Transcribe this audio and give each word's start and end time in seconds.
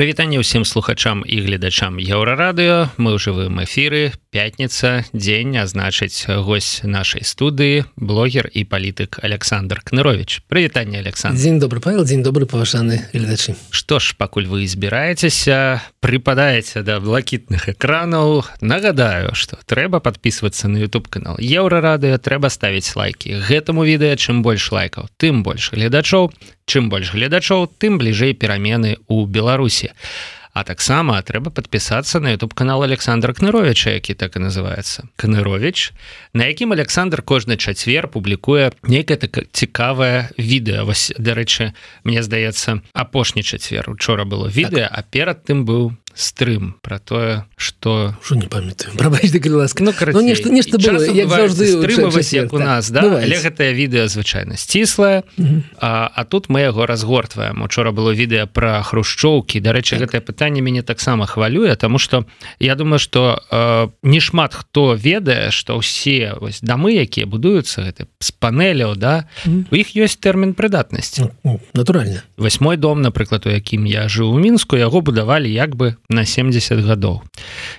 прывітанне 0.00 0.40
ўсім 0.40 0.64
слухачам 0.64 1.28
і 1.28 1.44
гледачам 1.44 2.00
еўрарадыё. 2.00 2.88
Мы 2.96 3.12
ў 3.12 3.20
жывым 3.20 3.60
эфіры. 3.60 4.16
Пятница 4.32 5.04
дзень 5.12 5.60
а 5.60 5.68
значыць 5.68 6.24
гось 6.24 6.80
нашай 6.88 7.20
студыі 7.20 7.84
блогер 8.00 8.48
і 8.48 8.64
палітык 8.64 9.20
Александр 9.20 9.84
кнырович 9.84 10.40
прывітанне 10.48 11.04
Александр. 11.04 11.36
Дзень 11.36 11.60
добрый 11.60 11.84
павел 11.84 12.08
дзень 12.08 12.24
добры 12.24 12.48
паважаны 12.48 13.12
гледачы. 13.12 13.60
Што 13.68 14.00
ж 14.00 14.16
пакуль 14.16 14.48
вы 14.48 14.64
збіраецеся 14.64 15.84
прыпадаеце 16.00 16.80
да 16.80 16.96
блакітных 16.96 17.68
экранаў 17.68 18.48
нагадаю 18.64 19.36
что 19.36 19.60
трэба 19.68 20.00
подписываться 20.00 20.72
на 20.72 20.80
YouTube 20.80 21.12
канал 21.12 21.36
еўрарадыё 21.36 22.16
трэба 22.16 22.48
ставіць 22.48 22.88
лайки 22.96 23.36
гэтаму 23.36 23.84
відэа. 23.84 24.16
Чым 24.16 24.40
больш 24.40 24.72
лайкаў 24.72 25.12
тым 25.20 25.44
больш 25.44 25.76
гледачоў 25.76 26.32
чым 26.70 26.86
больш 26.86 27.10
гледачоў 27.10 27.66
тым 27.82 27.98
бліжэй 27.98 28.38
перамены 28.38 29.02
у 29.10 29.26
беларусі. 29.26 29.90
А 30.52 30.64
таксама 30.66 31.14
трэба 31.22 31.50
подпісацца 31.54 32.18
на 32.18 32.34
youtube 32.34 32.54
канал 32.54 32.82
александра 32.82 33.32
кныровича 33.32 33.94
які 33.94 34.14
так 34.14 34.34
і 34.36 34.42
называется 34.42 35.06
канырович 35.16 35.92
на 36.34 36.46
якім 36.50 36.72
александр 36.74 37.22
кожны 37.22 37.56
чацвер 37.56 38.08
публікуе 38.08 38.70
нейкае 38.82 39.18
так 39.18 39.46
цікавае 39.52 40.30
відэа. 40.38 40.82
Вось 40.82 41.14
дарэчы 41.18 41.70
мне 42.02 42.22
здаецца 42.22 42.82
апошні 42.94 43.42
чацвер. 43.42 43.90
Учора 43.90 44.24
было 44.24 44.50
відэа 44.50 44.90
так. 44.90 44.98
а 44.98 45.02
перад 45.02 45.46
тым 45.46 45.62
быў 45.66 45.94
стрым 46.14 46.76
про 46.82 46.98
тое 46.98 47.46
что 47.56 48.14
ўжо 48.22 48.34
не 48.34 48.46
памятаю 48.46 48.92
ласка. 49.60 49.84
Ну, 49.84 49.92
ну, 50.12 50.20
нешта 50.20 50.50
нешта 50.50 50.78
як 52.32 52.52
у 52.52 52.58
нас 52.58 52.90
да? 52.90 53.00
Але 53.00 53.36
гэтае 53.36 53.72
відэа 53.74 54.08
звычайна 54.08 54.56
сціслае. 54.56 55.22
А, 55.78 56.10
а 56.12 56.24
тут 56.24 56.48
мы 56.48 56.60
яго 56.60 56.86
разгортваем. 56.86 57.62
Учора 57.62 57.92
было 57.92 58.10
відэа 58.10 58.46
про 58.46 58.82
хрушчоўкі. 58.82 59.60
Дарэчы 59.60 59.96
так. 59.96 60.08
гэтае 60.08 60.20
пытанне 60.20 60.60
мяне 60.60 60.82
таксама 60.82 61.26
хвалюе 61.26 61.76
тому 61.76 61.98
что 61.98 62.26
я 62.58 62.74
думаю 62.74 62.98
что 62.98 63.42
э, 63.50 63.88
не 64.02 64.20
шмат 64.20 64.54
хто 64.54 64.94
ведае 64.94 65.50
что 65.50 65.78
ўсе 65.78 66.34
вось 66.40 66.60
дамы 66.60 66.96
якія 66.96 67.26
будуюцца 67.26 67.82
гэты 67.84 68.06
з 68.20 68.30
панеляў 68.32 68.96
да 68.96 69.28
у 69.46 69.74
іх 69.76 69.96
ёсць 69.96 70.16
тэрмін 70.16 70.54
прыдатнасці. 70.54 71.30
Натуральна. 71.74 72.22
Восьмой 72.36 72.76
дом 72.76 73.02
напрыклад 73.02 73.46
у 73.46 73.50
якім 73.50 73.86
я 73.86 74.08
жыў 74.08 74.32
у 74.34 74.38
мінску 74.38 74.76
яго 74.76 75.00
будавалі 75.00 75.50
як 75.50 75.76
бы 75.76 75.96
на 76.10 76.26
70 76.26 76.84
гадоў 76.84 77.22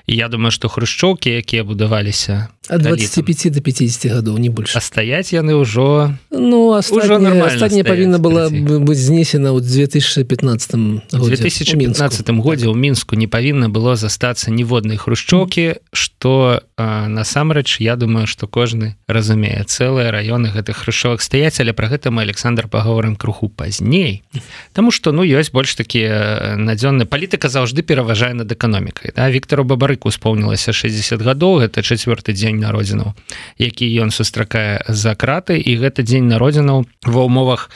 я 0.07 0.27
думаю 0.27 0.51
что 0.51 0.69
хрушчоўкі 0.69 1.29
якія 1.29 1.63
будаваліся 1.63 2.47
от 2.69 2.81
25 2.81 3.53
до 3.53 3.61
50 3.61 4.11
гадоў 4.11 4.37
не 4.37 4.49
больше. 4.49 4.79
Стаять 4.81 5.33
яны 5.33 5.57
ўжо 5.57 6.13
ну 6.29 6.73
астатняя 6.73 7.83
павінна 7.83 8.19
была 8.19 8.49
быть 8.49 8.97
знесена 8.97 9.49
ў 9.49 9.61
2015 9.65 11.09
2015 11.09 12.29
годзе 12.37 12.69
ў 12.69 12.75
мінску 12.77 13.17
не 13.17 13.25
павінна 13.25 13.69
было 13.69 13.97
застацца 13.97 14.53
ніводнай 14.53 14.97
хрушчоўкі 15.01 15.81
что 15.89 16.61
насамрэч 16.77 17.81
я 17.81 17.95
думаю 17.95 18.27
что 18.27 18.45
кожны 18.45 18.93
разумее 19.07 19.65
цэлыя 19.65 20.13
раёны 20.13 20.53
гэтых 20.53 20.85
хрушчовак 20.85 21.21
стаяць 21.21 21.57
але 21.59 21.73
про 21.73 21.89
гэта 21.89 22.11
мы 22.11 22.21
Александр 22.21 22.67
паговорым 22.67 23.15
круху 23.15 23.49
пазней 23.49 24.21
Таму 24.73 24.91
что 24.91 25.11
ну 25.11 25.25
ёсць 25.25 25.49
больш 25.49 25.73
такія 25.73 26.53
надзённы 26.61 27.09
палітыка 27.09 27.49
заўжды 27.49 27.81
пераважае 27.81 28.37
над 28.37 28.51
эканомікай 28.51 29.13
да? 29.15 29.29
Віктору 29.29 29.63
бабарыку 29.63 30.09
успомнілася 30.09 30.73
60 30.73 31.21
гадоў 31.21 31.65
это 31.65 31.81
четверты 31.81 32.33
дзень 32.33 32.50
народзінаў 32.59 33.13
які 33.57 33.85
ён 34.01 34.11
сустракае 34.11 34.81
за 34.87 35.15
краты 35.15 35.61
і 35.61 35.77
гэта 35.77 36.03
дзень 36.03 36.27
народзінаў 36.27 36.85
ва 37.05 37.21
умовах 37.23 37.69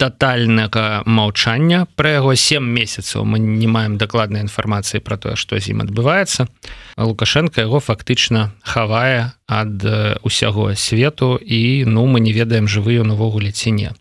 тотальнага 0.00 1.02
маўчання. 1.04 1.84
Пра 1.96 2.16
яго 2.24 2.32
7 2.32 2.64
месяцаў 2.64 3.28
мы 3.28 3.36
не 3.36 3.68
маем 3.68 4.00
дакладнай 4.00 4.40
інфармацыі 4.40 5.04
про 5.04 5.20
тое 5.20 5.36
што 5.36 5.60
з 5.60 5.76
ім 5.76 5.84
адбываецца. 5.84 6.48
Лукашенко 6.96 7.60
яго 7.60 7.84
фактычна 7.84 8.56
хавае 8.64 9.36
ад 9.44 9.84
усяго 10.24 10.72
свету 10.72 11.36
і 11.36 11.84
ну 11.84 12.08
мы 12.08 12.24
не 12.24 12.32
ведаем 12.32 12.64
жывы 12.64 12.96
ён 13.04 13.12
увогуле 13.12 13.52
ці 13.52 13.76
не 13.76 13.92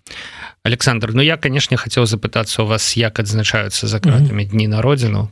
Александр 0.64 1.12
Ну 1.14 1.22
я 1.22 1.38
конечно 1.38 1.78
хотел 1.78 2.06
запытацца 2.06 2.64
у 2.64 2.66
вас 2.66 2.98
як 2.98 3.20
адзначаюцца 3.20 3.88
за 3.88 4.00
кратамі 4.00 4.46
дні 4.46 4.68
народзіну 4.68 5.30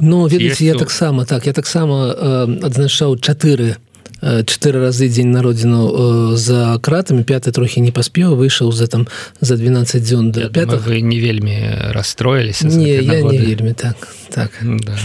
Ну 0.00 0.26
ведаеце 0.26 0.64
я 0.64 0.74
таксама 0.74 1.24
так 1.24 1.46
я 1.46 1.52
таксама 1.52 2.14
э, 2.14 2.58
адзначаў 2.62 3.18
чатыры 3.18 3.76
чатыры 4.20 4.80
разы 4.84 5.08
дзень 5.08 5.32
народзіну 5.32 5.80
э, 5.88 6.36
за 6.36 6.78
кратамі 6.82 7.22
пяты 7.24 7.52
трохі 7.52 7.80
не 7.80 7.90
паспеў 7.90 8.36
выйшаў 8.36 8.72
за 8.72 8.86
там 8.86 9.08
за 9.40 9.56
12 9.56 10.02
дзён 10.02 10.30
до 10.32 10.48
5 10.48 10.86
вы 10.86 11.00
не 11.00 11.20
вельмі 11.20 11.56
расстроіліся 11.92 12.66
не 12.66 13.00
я 13.00 13.22
не 13.22 13.38
вельмі 13.38 13.72
так 13.72 13.96
так. 14.30 14.50
Да. 14.62 14.98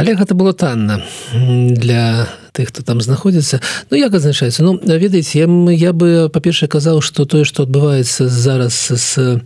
Але 0.00 0.16
гэта 0.16 0.32
было 0.34 0.52
танна 0.56 1.02
для 1.36 2.26
тых 2.56 2.72
хто 2.72 2.82
там 2.82 3.00
знаходзіцца 3.00 3.60
Ну 3.90 3.96
як 3.96 4.14
азначаецца 4.14 4.64
Ну 4.64 4.80
ведаеце 4.80 5.38
я, 5.38 5.46
я 5.76 5.92
бы 5.92 6.30
па-першае 6.32 6.68
казаў 6.68 7.04
что 7.04 7.28
тое 7.28 7.44
что 7.44 7.68
адбываецца 7.68 8.28
зараз 8.28 8.74
с 8.74 9.40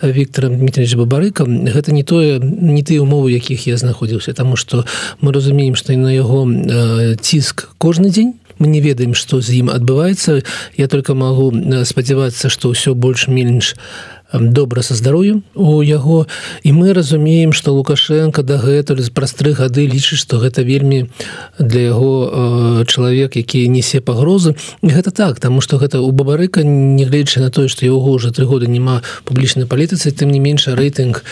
Віктором 0.00 0.58
Дмитриевич 0.58 0.94
бабарыкам 0.94 1.66
гэта 1.66 1.92
не 1.92 2.04
тое 2.04 2.38
не 2.38 2.82
тыя 2.86 3.02
умовы 3.02 3.34
якіх 3.34 3.66
я 3.66 3.76
знаходзіўся 3.76 4.32
тому 4.32 4.56
что 4.56 4.86
мы 5.20 5.32
разумеем 5.32 5.74
что 5.74 5.92
на 5.92 6.14
яго 6.14 6.46
э, 6.46 7.16
ціск 7.20 7.68
кожны 7.78 8.10
дзень. 8.10 8.34
Не 8.60 8.80
ведаем 8.80 9.14
что 9.14 9.40
з 9.40 9.56
ім 9.64 9.70
адбываецца. 9.72 10.44
Я 10.76 10.86
только 10.88 11.14
могу 11.14 11.50
спадзявацца 11.84 12.48
что 12.48 12.70
ўсё 12.70 12.92
больш-менш 12.94 13.74
у 13.74 14.19
добра 14.32 14.82
са 14.82 14.94
здароўем 14.94 15.42
у 15.54 15.82
яго. 15.82 16.26
І 16.62 16.72
мы 16.72 16.92
разумеем 16.92 17.52
что 17.52 17.74
лукашенко 17.74 18.42
дагэтуль 18.42 19.02
праз 19.14 19.32
тры 19.32 19.52
гады 19.52 19.86
лічыць 19.86 20.18
что 20.18 20.38
гэта 20.38 20.62
вельмі 20.62 21.10
для 21.58 21.80
яго 21.80 22.30
э, 22.30 22.84
чалавек 22.86 23.36
які 23.36 23.68
несе 23.68 24.00
пагрозы. 24.00 24.56
Гэта 24.82 25.10
так 25.10 25.40
тому 25.40 25.60
что 25.60 25.78
гэта 25.78 26.00
у 26.00 26.10
бабарыка 26.12 26.62
нягледзячы 26.62 27.40
на 27.40 27.50
тое 27.50 27.68
что 27.68 27.86
яго 27.86 28.10
уже 28.10 28.32
три 28.32 28.44
года 28.44 28.66
няма 28.66 29.02
публічнай 29.24 29.66
палітыцы 29.66 30.10
тым 30.12 30.30
не 30.30 30.38
менш 30.38 30.68
рэйтынг 30.68 31.24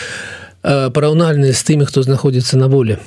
э, 0.63 0.89
параўнальны 0.89 1.53
з 1.53 1.63
тымі 1.63 1.85
хто 1.85 2.03
знаходзіцца 2.03 2.57
на 2.57 2.67
воле 2.67 2.99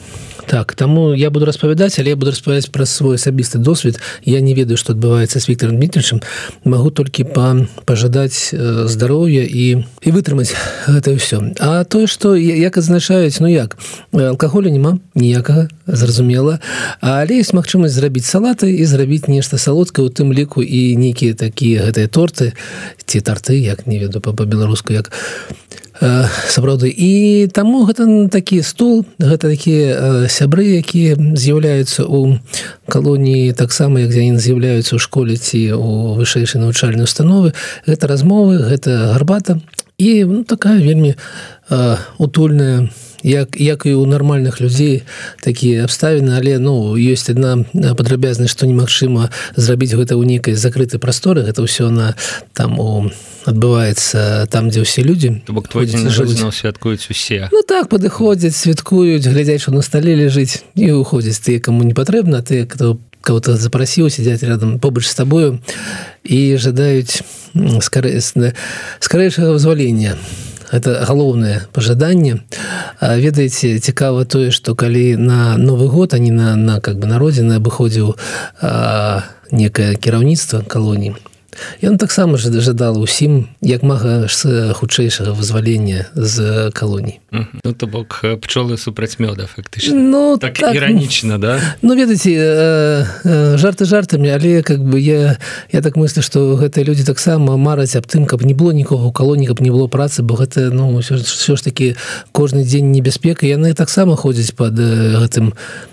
так 0.47 0.75
таму 0.75 1.15
я 1.15 1.31
буду 1.31 1.47
распавядаць 1.47 1.99
але 1.99 2.11
я 2.11 2.17
буду 2.17 2.31
распавядаць 2.31 2.71
пра 2.71 2.87
свой 2.87 3.17
асабісты 3.17 3.59
досвед. 3.59 4.01
Я 4.25 4.41
не 4.41 4.55
ведаю 4.55 4.77
что 4.77 4.93
адбываецца 4.93 5.41
з 5.41 5.49
Віктором 5.49 5.77
дмитричем 5.77 6.21
могу 6.65 6.91
толькі 6.91 7.25
па 7.25 7.67
пажадаць 7.85 8.51
э, 8.53 8.87
здароўя 8.89 9.45
і 9.45 9.85
і 10.03 10.09
вытрымаць 10.11 10.55
гэта 10.87 11.15
ўсё. 11.15 11.55
А 11.61 11.85
тое 11.85 12.07
что 12.07 12.35
як 12.37 12.77
адзначаюць 12.77 13.41
ну 13.41 13.49
як 13.49 13.79
алкаголя 14.13 14.71
няма 14.71 14.99
ніякага 15.15 15.69
зразумела. 15.87 16.61
Але 17.01 17.39
есть 17.39 17.53
магчымасць 17.53 17.95
зрабіць 17.95 18.27
салаты 18.27 18.73
і 18.73 18.85
зрабіць 18.85 19.29
нешта 19.29 19.59
салодка 19.59 20.03
у 20.03 20.09
тым 20.09 20.33
ліку 20.33 20.63
і 20.63 20.97
нейкія 20.97 21.35
такія 21.35 21.87
гэтыя 21.87 22.09
торты 22.09 22.53
ці 23.07 23.21
тарты 23.21 23.59
як 23.59 23.87
не 23.87 23.99
веду 23.99 24.21
па-беларуску 24.21 24.93
як 24.93 25.13
сапраўды. 26.03 26.91
І 26.91 27.47
таму 27.55 27.85
гэта 27.87 28.29
такі 28.29 28.63
стол 28.67 29.05
гэта 29.23 29.49
такія 29.49 30.27
сябры 30.27 30.83
якія 30.83 31.15
з'яўляюцца 31.15 32.05
у 32.05 32.39
калоніі 32.91 33.55
таксама 33.55 34.03
як 34.03 34.11
дзянін 34.11 34.43
з'яўляюцца 34.43 34.99
ў 34.99 35.01
школе 35.01 35.39
ці 35.39 35.79
у 35.79 36.19
вышэйшай 36.19 36.59
навучальнай 36.59 37.07
установы. 37.07 37.55
Гэта 37.87 38.11
размовы 38.11 38.59
гэта 38.59 39.15
гарбата 39.15 39.61
і 39.99 40.25
ну, 40.25 40.43
такая 40.45 40.83
вельмі 40.83 41.15
утульная 42.19 42.91
як 43.23 43.61
як 43.61 43.87
і 43.87 43.95
у 43.95 44.07
нармальных 44.07 44.61
людзей 44.61 45.03
такія 45.41 45.85
абставіны 45.85 46.37
але 46.37 46.59
ну 46.59 46.95
ёсць 46.99 47.31
одна 47.31 47.65
падрабязна 47.73 48.49
што 48.49 48.67
немагчыма 48.67 49.31
зрабіць 49.57 49.95
гэта 49.95 50.19
ў 50.19 50.27
нейкай 50.27 50.55
закрытай 50.55 50.99
прасторы. 50.99 51.43
Гэта 51.47 51.63
ўсё 51.63 51.91
на 51.91 52.15
там 52.53 52.79
у 52.79 53.11
адбываецца 53.47 54.47
там 54.51 54.71
дзе 54.71 54.83
ўсе 54.83 55.03
людзі 55.03 55.43
бок 55.49 55.69
твой 55.69 55.87
святкуюць 56.51 57.07
усе. 57.11 57.49
Ну 57.53 57.63
так 57.67 57.89
падыходзяць 57.89 58.57
святкуюць 58.59 59.27
глядзяць 59.27 59.67
на 59.69 59.83
стале 59.83 60.15
ляжыць 60.15 60.63
і 60.75 60.93
уходзяць 60.99 61.41
ты 61.43 61.59
каму 61.59 61.83
не 61.83 61.95
патрэбна 61.95 62.43
ты 62.43 62.67
кто 62.67 62.99
кого-то 63.23 63.57
запрасіў 63.57 64.11
сядзяць 64.11 64.43
рядом 64.43 64.79
побач 64.79 65.07
з 65.07 65.15
табою 65.15 65.59
і 66.25 66.57
жадаюць 66.59 67.23
скарэсна 67.81 68.53
скарэйшага 69.01 69.55
вызвалення 69.55 70.19
это 70.73 71.05
галоўнае 71.05 71.69
пажаданне. 71.73 72.41
Ведаеце 73.01 73.79
цікава 73.79 74.25
тое 74.25 74.51
что 74.51 74.75
калі 74.75 75.17
на 75.17 75.57
новый 75.57 75.89
год 75.89 76.15
они 76.15 76.31
на 76.31 76.57
на 76.57 76.81
как 76.81 76.99
бы 76.99 77.07
народзіны 77.07 77.61
абыходзіў 77.61 78.17
некае 79.53 79.95
кіраўніцтва 79.97 80.65
калоніі 80.67 81.15
Ён 81.83 81.99
таксама 81.99 82.39
ж 82.39 82.49
жадал 82.61 83.01
усім 83.01 83.49
як 83.61 83.83
мага 83.83 84.29
хутчэйшага 84.73 85.33
вызвалення 85.37 86.07
з 86.15 86.71
калоній. 86.73 87.21
Ну, 87.31 87.73
то 87.73 87.87
бок 87.87 88.25
пчолы 88.41 88.77
супраць 88.79 89.19
мёда 89.19 89.47
фактычна. 89.47 89.95
Ну 89.95 90.39
так, 90.39 90.55
так 90.55 90.75
іранічна 90.75 91.39
да? 91.39 91.61
ну 91.83 91.95
ведаеце 91.95 93.07
жарты 93.57 93.85
жартамі 93.85 94.31
але 94.31 94.63
как 94.63 94.81
бы 94.81 95.01
я 95.01 95.37
я 95.73 95.81
так 95.83 95.97
мыслю 95.97 96.23
што 96.23 96.57
гэтыя 96.57 96.85
людзі 96.85 97.05
таксама 97.05 97.57
мараць 97.57 97.97
аб 97.97 98.07
тым 98.07 98.25
каб 98.27 98.45
не 98.45 98.55
было 98.55 98.73
нікога 98.73 99.05
у 99.05 99.13
калоні 99.13 99.47
каб 99.47 99.61
не 99.61 99.71
было 99.71 99.89
працы 99.89 100.23
бо 100.23 100.37
гэта 100.37 100.73
ну 100.73 100.89
ўсё, 100.97 101.21
ўсё 101.21 101.57
ж 101.57 101.61
такі 101.63 101.97
кожны 102.33 102.65
дзень 102.65 102.93
небяспека. 102.93 103.47
Яны 103.47 103.75
таксама 103.75 104.17
ходзяць 104.17 104.57
под 104.57 104.77
гэтым 104.77 105.53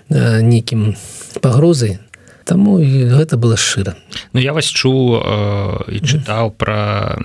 нейкім 0.10 0.96
пагрозай 1.42 2.00
Таму 2.50 2.82
гэта 2.82 3.38
было 3.38 3.54
шчыра. 3.54 3.94
Ну 4.34 4.42
я 4.42 4.58
вас 4.58 4.66
чу 4.66 5.22
э, 5.22 5.94
і 5.94 6.02
чытаў 6.02 6.50
пра 6.58 7.22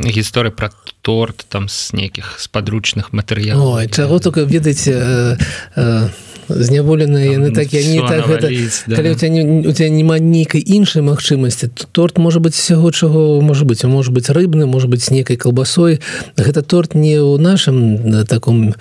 гісторыі 0.00 0.56
пра 0.56 0.72
торт 1.04 1.44
там 1.52 1.68
з 1.68 1.92
нейкіх 1.92 2.40
спадручных 2.40 3.12
матэрыялаў. 3.12 3.84
Чаго 3.92 4.16
только 4.16 4.48
ведаеце 4.48 4.96
э, 4.96 5.36
э, 5.76 6.08
зняволеныя 6.48 7.36
яны 7.36 7.52
так 7.52 7.68
я 7.76 7.84
не 7.84 8.00
так 8.00 8.24
гэта, 8.24 8.48
да. 8.88 8.96
калі 8.96 9.12
у 9.12 9.14
тебя, 9.20 9.68
у 9.68 9.72
тебя 9.76 9.90
няма 9.92 10.16
нейкай 10.16 10.64
іншай 10.64 11.04
магчымасці 11.04 11.68
торт 11.92 12.16
можа 12.16 12.40
быть 12.40 12.56
сяго 12.56 12.96
чаго 12.96 13.44
можа 13.44 13.68
быть 13.68 13.84
может 13.84 14.16
быть 14.16 14.30
рыбны 14.32 14.64
может 14.64 14.88
быть 14.88 15.04
з 15.04 15.10
нейкай 15.10 15.36
калбасой. 15.36 16.00
Гэта 16.40 16.62
торт 16.62 16.94
не 16.94 17.20
ў 17.20 17.36
нашым 17.36 18.24
таком 18.24 18.72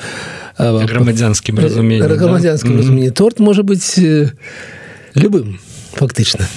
грамадзянскім 0.55 1.59
разуменні 1.59 2.07
грамадзянскім 2.07 2.71
да? 2.71 2.77
разуменні 2.79 3.11
торт 3.11 3.44
можа 3.44 3.67
быть 3.67 3.99
любым 5.19 5.59
фактычна 5.93 6.47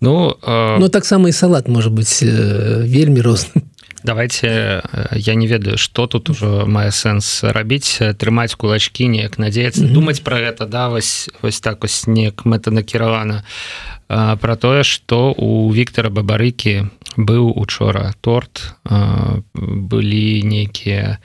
ну 0.00 0.36
э... 0.42 0.76
ну 0.78 0.88
таксама 0.88 1.28
і 1.28 1.32
салат 1.32 1.68
можа 1.68 1.90
быть 1.90 2.22
э, 2.22 2.82
вельмі 2.86 3.20
розным. 3.20 3.62
Давайте 4.04 4.82
я 5.12 5.34
не 5.34 5.46
ведаю 5.46 5.78
что 5.78 6.06
тут 6.06 6.30
ужо 6.30 6.66
мае 6.66 6.90
сэнс 6.90 7.44
рабіць 7.44 8.02
трымаць 8.18 8.56
кулачки 8.58 9.06
неяк 9.06 9.38
надеяться 9.38 9.82
mm 9.82 9.88
-hmm. 9.88 9.94
думаць 9.94 10.20
про 10.20 10.36
гэта 10.36 10.66
да 10.66 10.88
вось 10.88 11.30
вось 11.42 11.60
так 11.60 11.84
ось 11.84 12.06
неяк 12.06 12.44
мэтанакіравана 12.44 13.42
про 14.40 14.56
тое 14.56 14.82
что 14.82 15.32
у 15.32 15.72
Віктора 15.72 16.10
бабарыкі 16.10 16.90
быў 17.16 17.52
учора 17.56 18.14
торт 18.20 18.74
былі 19.54 20.42
нейкія 20.42 21.18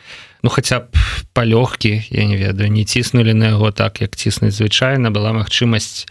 ну 0.43 0.49
хаця 0.49 0.79
б 0.79 0.85
палёгкі 1.33 2.03
я 2.11 2.25
не 2.25 2.37
ведаю 2.37 2.71
не 2.71 2.85
ціснули 2.85 3.33
на 3.33 3.45
яго 3.45 3.71
так 3.71 4.01
як 4.01 4.15
ціснуць 4.15 4.53
звычайна 4.53 5.09
была 5.09 5.33
магчымасць 5.33 6.05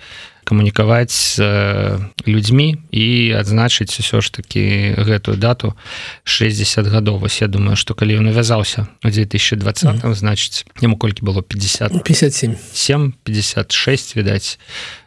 камунікаваць 0.46 1.10
з 1.10 1.98
людзьмі 2.22 2.78
і 2.94 3.34
адзначыць 3.34 3.90
усё 3.98 4.22
ж 4.22 4.30
таки 4.30 4.94
гэтую 4.94 5.34
дату 5.36 5.74
60 6.22 6.86
гадоў. 6.86 7.18
Вось 7.18 7.42
я 7.42 7.50
думаю 7.50 7.74
что 7.76 7.98
калі 7.98 8.22
ён 8.22 8.30
навязаўся 8.30 8.86
у 9.02 9.10
2020 9.10 9.58
mm 9.84 10.00
-hmm. 10.00 10.14
значыць 10.14 10.64
яму 10.80 10.96
колькі 10.96 11.26
было? 11.26 11.42
50 11.42 12.04
57 12.04 12.56
7 12.72 13.14
56 13.24 14.16
відаць 14.16 14.58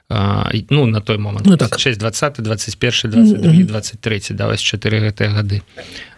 ну 0.09 0.85
на 0.85 1.01
той 1.01 1.17
момант. 1.17 1.45
Ну, 1.45 1.57
так. 1.57 1.79
6 1.79 1.99
20 1.99 2.41
21 2.41 3.11
22 3.11 3.51
mm 3.51 3.55
-hmm. 3.55 3.65
23 3.65 4.21
давай 4.31 4.57
4 4.57 4.99
гэтыя 4.99 5.33
гады. 5.35 5.61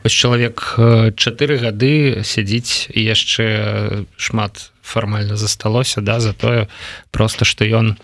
Ось 0.04 0.14
чалавек 0.14 0.76
4 1.16 1.58
гады 1.58 2.24
сядзіць 2.24 2.90
і 2.96 3.04
яшчэ 3.04 4.06
шмат 4.18 4.72
фармальна 4.82 5.36
засталося 5.36 6.02
да 6.02 6.20
за 6.20 6.34
тое 6.34 6.68
просто 7.12 7.46
что 7.46 7.66
ён 7.66 7.96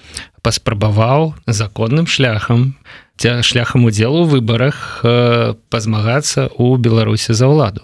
паспрабаваў 0.42 1.34
законным 1.48 2.08
шляхам 2.08 2.76
ця 3.18 3.42
шляхам 3.44 3.86
удзелу 3.86 4.24
выбарах 4.24 5.02
э, 5.04 5.54
пазмагацца 5.70 6.50
у 6.58 6.78
беларусі 6.78 7.34
за 7.34 7.48
ўладу 7.48 7.82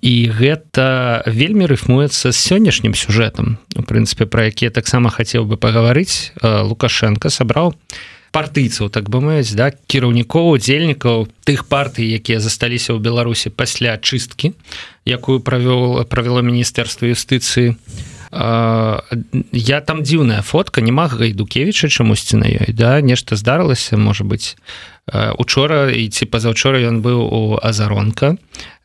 і 0.00 0.14
гэта 0.30 1.22
вельмі 1.26 1.66
рыфмуецца 1.66 2.30
з 2.30 2.38
сённяшнім 2.38 2.94
сюжэтам 2.94 3.58
у 3.76 3.82
прынцыпе 3.82 4.26
пра 4.26 4.48
якія 4.52 4.70
таксама 4.70 5.10
хацеў 5.10 5.44
бы 5.44 5.56
пагаварыць. 5.56 6.32
Э, 6.42 6.62
лукашенко 6.62 7.30
сабраў 7.30 7.74
партыйцаў 8.32 8.90
так 8.92 9.08
бы 9.08 9.20
маюць 9.24 9.56
да 9.56 9.72
кіраўнікоў 9.72 10.60
удзельнікаў 10.60 11.28
тых 11.48 11.64
партый 11.66 12.12
якія 12.12 12.40
засталіся 12.44 12.92
ў 12.92 13.00
беларусі 13.00 13.48
пасля 13.50 13.96
чысткі 13.96 14.52
якую 15.08 15.40
правёл 15.40 16.04
правяло 16.04 16.44
міністэрства 16.44 17.08
юстыцыі 17.08 17.74
я 18.30 19.80
там 19.80 20.02
дзіўная 20.02 20.42
фотка 20.42 20.80
не 20.80 20.92
мага 20.92 21.16
гайдукевіча 21.16 21.88
чамусьці 21.88 22.36
на 22.36 22.44
ёй 22.44 22.76
да 22.76 23.00
нешта 23.00 23.36
здарылася 23.36 23.96
можа 23.96 24.24
быть. 24.24 24.56
Учора 25.38 25.88
і 25.88 26.08
ці 26.12 26.28
пазаўчора 26.28 26.84
ён 26.84 27.00
быў 27.00 27.24
у 27.24 27.56
азаронка 27.56 28.36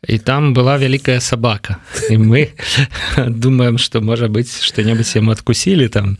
і 0.08 0.16
там 0.18 0.54
была 0.56 0.80
вялікая 0.80 1.20
сабака. 1.20 1.76
І 2.08 2.16
мы 2.16 2.48
думаем 3.28 3.76
что 3.76 4.00
можа 4.00 4.28
быть 4.28 4.48
что-небудзь 4.48 5.16
яму 5.16 5.36
адкусілі 5.36 5.88
там. 5.88 6.16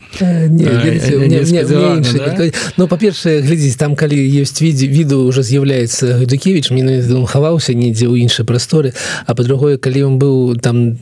Ну 2.77 2.87
па-першае 2.87 3.41
глядзіць 3.41 3.81
там 3.81 3.95
калі 3.97 4.21
ёсць 4.45 4.61
відзе 4.61 4.85
віду 4.85 5.25
уже 5.25 5.41
з'яўляецца 5.41 6.21
гайдукевич 6.21 6.69
мне 6.69 7.01
хаваўся 7.25 7.73
недзе 7.73 8.05
ў 8.05 8.21
іншай 8.21 8.45
прасторы 8.45 8.93
а 9.25 9.33
па-другое 9.33 9.81
калі 9.81 10.13
ён 10.13 10.21
быў 10.21 10.61
там 10.61 11.01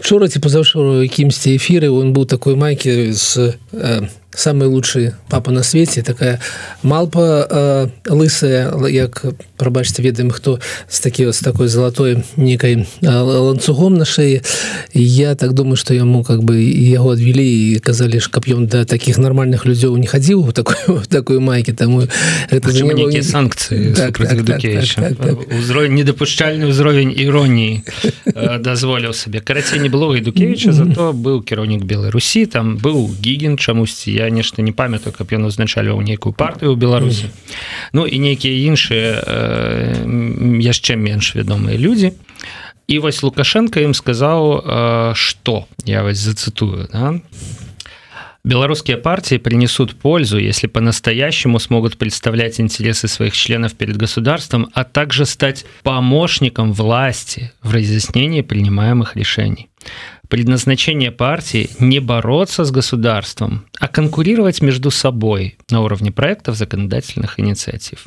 вчора 0.00 0.28
ці 0.28 0.40
пазаўчора 0.40 1.04
якімсьці 1.04 1.56
эфіры 1.60 1.92
он 1.92 2.12
быў 2.16 2.24
такой 2.26 2.56
майкі 2.56 3.12
з 3.12 3.54
э, 3.72 4.08
самый 4.32 4.68
лучший 4.68 5.12
папа 5.28 5.50
на 5.50 5.62
свеце 5.62 6.02
такая 6.02 6.40
малпа 6.82 7.46
э, 7.50 7.88
лысая 8.08 8.72
як 8.88 9.24
прабачце 9.56 10.02
ведаем 10.02 10.30
хто 10.30 10.60
з 10.88 11.00
такі 11.00 11.32
з 11.32 11.40
такой 11.40 11.68
золотой 11.68 12.22
некай 12.36 12.86
э, 13.02 13.08
ланцугом 13.08 13.94
на 13.94 14.04
шее. 14.04 14.42
Я 14.94 15.34
так 15.34 15.52
думаю 15.52 15.76
что 15.76 15.94
яму 15.94 16.22
как 16.24 16.42
бы 16.42 16.62
яго 16.62 17.12
адвялі 17.12 17.74
і 17.74 17.78
казалі 17.78 18.20
ж 18.20 18.30
каб 18.30 18.44
ён 18.46 18.66
да 18.66 18.84
таких 18.84 19.18
нормальных 19.18 19.66
людзёў 19.66 19.98
не 19.98 20.06
хадзіў 20.06 20.48
у 20.48 20.52
такую 20.52 21.02
такую 21.08 21.40
майке 21.40 21.72
таму 21.72 22.02
это 22.50 22.70
санкцыі 23.22 23.94
так, 23.94 24.18
так, 24.18 24.46
так, 24.46 24.62
так, 24.62 24.86
так, 24.94 25.16
так. 25.16 25.38
узровень 25.58 25.94
недапушчальны 25.94 26.70
ўзровень 26.70 27.10
іроніі 27.10 27.82
э, 28.24 28.58
дазволіў 28.62 29.12
сабе 29.12 29.40
карацей 29.40 29.80
не 29.80 29.88
было 29.88 30.14
эдукевича 30.14 30.72
зато 30.72 31.12
быў 31.12 31.42
кіраўнік 31.42 31.84
беларусі 31.84 32.46
там 32.46 32.78
быў 32.78 33.10
гіген 33.18 33.58
чамусьці 33.58 34.19
я 34.19 34.29
нешта 34.29 34.61
не 34.61 34.71
памятаю 34.71 35.15
каб 35.15 35.31
ён 35.31 35.47
узначаліваў 35.47 36.03
нейкую 36.03 36.33
партыю 36.33 36.73
ў 36.73 36.77
беларусі 36.77 37.31
ну 37.93 38.05
і 38.05 38.19
нейкія 38.19 38.53
іншыя 38.67 39.07
э, 39.23 40.05
яшчэ 40.61 40.99
менш 40.99 41.35
вядомыя 41.35 41.79
людзі 41.79 42.13
і 42.87 42.99
вось 42.99 43.23
лукашенко 43.23 43.79
ім 43.79 43.93
сказаў 43.95 45.15
что 45.15 45.65
э, 45.65 45.89
я 45.89 46.03
вас 46.03 46.17
зацытую 46.17 46.87
да? 46.91 47.19
Белорусские 48.45 48.97
партии 48.97 49.37
принесут 49.37 49.95
пользу, 49.95 50.37
если 50.37 50.67
по-настоящему 50.67 51.57
смогут 51.57 51.97
представлять 51.97 52.59
интересы 52.59 53.07
своих 53.07 53.35
членов 53.35 53.73
перед 53.73 53.97
государством, 53.97 54.69
а 54.75 54.83
также 54.83 55.25
стать 55.25 55.65
помощником 55.81 56.71
власти 56.71 57.51
в 57.63 57.73
разъяснении 57.73 58.41
принимаемых 58.41 59.15
решений. 59.15 59.67
Предназначение 60.30 61.10
партии 61.10 61.68
не 61.80 61.98
бороться 61.98 62.64
с 62.64 62.70
государством, 62.70 63.66
а 63.80 63.88
конкурировать 63.88 64.62
между 64.62 64.92
собой 64.92 65.58
на 65.70 65.80
уровне 65.80 66.12
проектов 66.12 66.54
законодательных 66.54 67.40
инициатив. 67.40 68.06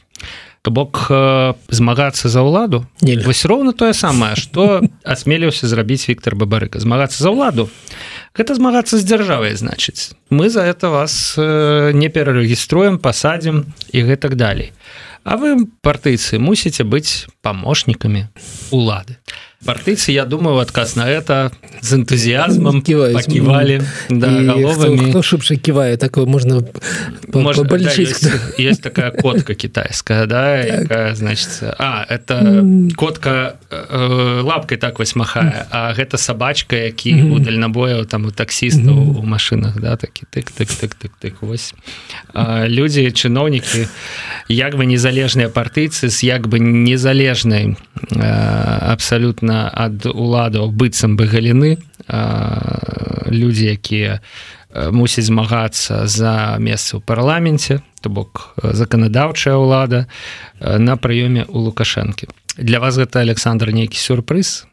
То 0.62 0.72
бок 0.72 1.08
э, 1.10 1.53
змагацца 1.68 2.30
за 2.30 2.39
ўладу 2.39 2.88
вось 3.01 3.44
роўна 3.44 3.74
тое 3.75 3.92
самае 3.92 4.39
што 4.39 4.80
асмеліўся 5.03 5.68
зрабіць 5.68 6.08
Віктор 6.08 6.39
бабарыка. 6.39 6.80
Змагацца 6.80 7.20
за 7.20 7.36
ўладу 7.36 7.68
гэта 8.32 8.56
змагацца 8.56 8.96
з 8.96 9.03
дзяржавай 9.03 9.60
значыць. 9.60 10.15
Мы 10.32 10.48
за 10.48 10.63
это 10.63 10.88
вас 10.88 11.36
э, 11.36 11.92
не 11.92 12.08
перарэгіструем 12.08 13.03
пасадзім 13.03 13.75
і 13.92 14.00
гэтак 14.08 14.39
далей. 14.39 14.72
А 15.27 15.36
вы 15.36 15.68
партыйцы 15.84 16.39
мусіце 16.39 16.88
быць 16.88 17.27
памочнікамі 17.44 18.32
улады 18.72 19.20
партыйцы 19.65 20.12
я 20.12 20.25
думаю 20.25 20.60
адказ 20.60 20.96
на 20.96 21.10
это 21.10 21.51
з 21.82 22.00
энтузіазмом 22.00 22.82
ківалі 22.82 23.82
шыбша 25.24 25.55
ківае 25.55 25.98
такое 25.98 26.25
можна 26.25 26.63
можна 27.34 27.63
да, 27.63 27.77
есть, 27.77 28.27
есть 28.58 28.82
такая 28.82 29.12
котка 29.12 29.55
китайская 29.55 30.25
да 30.25 30.63
так. 30.63 30.82
якая, 30.84 31.15
значит 31.15 31.50
а 31.62 32.05
это 32.08 32.63
котка 32.96 33.55
э, 33.70 34.41
лапкой 34.43 34.77
так 34.77 35.00
вось 35.00 35.15
махае 35.15 35.67
а 35.72 35.93
гэта 35.93 36.17
сабачка 36.17 36.75
які 36.75 37.24
у 37.32 37.39
дальнабояў 37.39 38.05
там 38.05 38.25
у 38.25 38.32
таксістаў 38.32 39.20
у 39.20 39.24
машинах 39.24 39.79
да 39.79 39.98
такі 39.98 40.25
тык 40.32 40.51
тык 40.51 40.70
тык 40.70 40.96
тык 40.96 41.12
тык 41.20 41.36
вось 41.41 41.74
людзі 42.67 43.12
чыноўнікі 43.12 43.88
як 44.48 44.75
бы 44.75 44.86
незалежныя 44.86 45.50
партыйцы 45.50 46.10
з 46.10 46.24
як 46.24 46.48
бы 46.48 46.60
незалежнай 46.60 47.75
абсалютна 48.12 49.52
ад 49.74 50.05
уладаў 50.10 50.72
быццам 50.72 51.17
бы 51.17 51.29
галіны. 51.29 51.77
Людзі 53.29 53.65
якія 53.74 54.19
мусіць 54.74 55.29
змагацца 55.29 56.10
за 56.10 56.57
месца 56.57 56.98
ў 56.98 57.01
парламенце 57.05 57.81
то 58.01 58.10
бок 58.10 58.57
заканадаўчая 58.60 59.55
ўлада 59.55 60.10
на 60.60 60.98
прыёме 60.98 61.45
у 61.48 61.69
лукашэнкі 61.69 62.27
для 62.57 62.79
вас 62.79 62.98
гэта 62.98 63.19
Александр 63.19 63.72
нейкі 63.72 63.98
сюрпрыз 63.98 64.65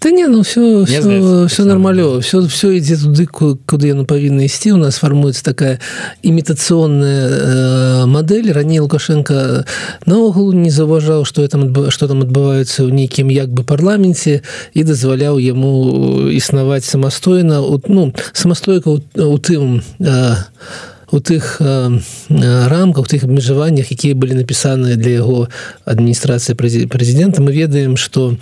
Да 0.00 0.10
не 0.10 0.26
ну 0.26 0.42
все 0.42 0.84
все, 0.84 1.46
все 1.46 1.64
нормалё 1.64 2.20
все 2.20 2.40
все 2.46 2.76
ідзе 2.76 2.96
туды 2.96 3.26
куды 3.26 3.86
яно 3.86 4.04
павінна 4.04 4.44
ісці 4.44 4.72
у 4.72 4.76
нас 4.76 4.98
фармуецца 4.98 5.44
такая 5.44 5.78
імітацыйная 6.22 8.02
э, 8.02 8.06
модель. 8.06 8.52
Раней 8.52 8.80
лукашенко 8.80 9.64
наогул 10.06 10.52
не 10.52 10.70
заўважаў 10.70 11.24
что 11.24 11.46
там 11.48 11.90
что 11.90 12.08
там 12.08 12.20
адбываецца 12.22 12.84
ў 12.84 12.92
нейкім 12.92 13.30
як 13.30 13.48
бы 13.48 13.64
парламенце 13.64 14.42
і 14.74 14.84
дазваляў 14.84 15.38
яму 15.38 16.28
існаваць 16.28 16.84
самастойна 16.84 17.62
ну 17.88 18.12
самастойка 18.32 18.90
у 18.90 19.38
тым 19.38 19.82
э, 20.00 20.34
у 21.14 21.20
тых 21.20 21.62
рамках 22.28 23.06
тых 23.06 23.22
абмежаваннях 23.22 23.90
якія 23.94 24.18
былі 24.18 24.34
напісаныя 24.34 24.98
для 24.98 25.22
яго 25.22 25.46
адміністрацыі 25.86 26.58
прэзідэнта 26.58 27.38
мы 27.38 27.54
ведаем 27.54 27.96
что 27.96 28.34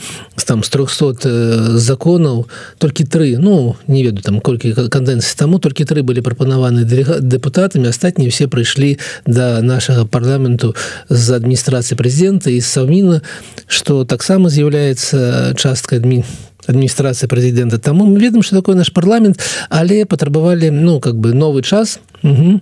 там 0.47 0.65
з 0.65 0.69
300 0.73 1.77
законаў 1.77 2.49
толькі 2.79 3.05
тры 3.05 3.37
ну 3.37 3.77
не 3.87 4.03
ведаю 4.03 4.25
там 4.25 4.41
колькі 4.41 4.73
кандэнцый 4.73 5.37
таму 5.37 5.61
толькі 5.61 5.85
тры 5.85 6.01
былі 6.03 6.25
прапанаваны 6.25 6.89
дэпутатамі 6.89 7.93
астатнія 7.93 8.33
все 8.33 8.49
прыйшлі 8.49 8.97
да 9.27 9.61
нашага 9.61 10.09
парламенту 10.09 10.75
з 11.13 11.37
адміністрацыі 11.37 12.01
прэзідэнта 12.01 12.49
і 12.57 12.61
саўміна 12.65 13.21
что 13.69 14.05
таксама 14.09 14.49
з'яўляецца 14.49 15.53
часткай 15.61 16.01
адміністрацыі 16.01 16.52
адміністрацыя 16.67 17.29
прэзідэнта 17.29 17.79
таму 17.79 18.07
мы 18.07 18.21
ведаем 18.21 18.43
что 18.43 18.57
такое 18.57 18.77
наш 18.77 18.93
парламент 18.93 19.41
але 19.69 20.05
патрабавалі 20.05 20.71
ну 20.71 21.01
как 21.01 21.17
бы 21.17 21.33
новы 21.33 21.63
час. 21.63 22.01
Угу. 22.23 22.61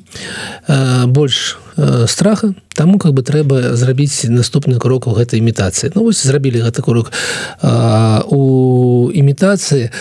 больш 1.12 1.58
страха 2.06 2.54
таму 2.80 2.96
как 2.96 3.12
бы 3.12 3.20
трэба 3.20 3.76
зрабіць 3.76 4.24
наступны 4.32 4.80
крок 4.80 5.04
у 5.04 5.12
гэтай 5.12 5.36
імітацыі. 5.44 5.92
Ну 5.92 6.08
вось 6.08 6.24
зрабілі 6.24 6.64
гэты 6.64 6.80
крок 6.80 7.12
у 8.32 9.12
імітацыі. 9.12 9.92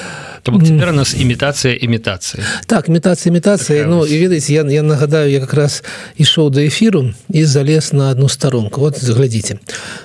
У 0.48 0.52
бок 0.52 0.64
цяпер 0.64 0.90
у 0.90 0.96
нас 0.96 1.12
імітацыя 1.12 1.76
імітацыі. 1.76 2.40
Так 2.72 2.88
імітацыя 2.88 3.36
імітацыя 3.36 3.84
Ну 3.84 4.06
і 4.08 4.16
ведаеце 4.24 4.54
я, 4.54 4.64
я 4.64 4.84
нагадаю 4.84 5.28
я 5.28 5.44
как 5.44 5.54
раз 5.54 5.84
ішоў 6.16 6.50
да 6.56 6.64
эфіру 6.64 7.12
і 7.28 7.44
залез 7.44 7.92
на 7.92 8.16
одну 8.16 8.30
старонку. 8.30 8.80
Вот 8.80 8.96
заглядзіце 8.96 9.60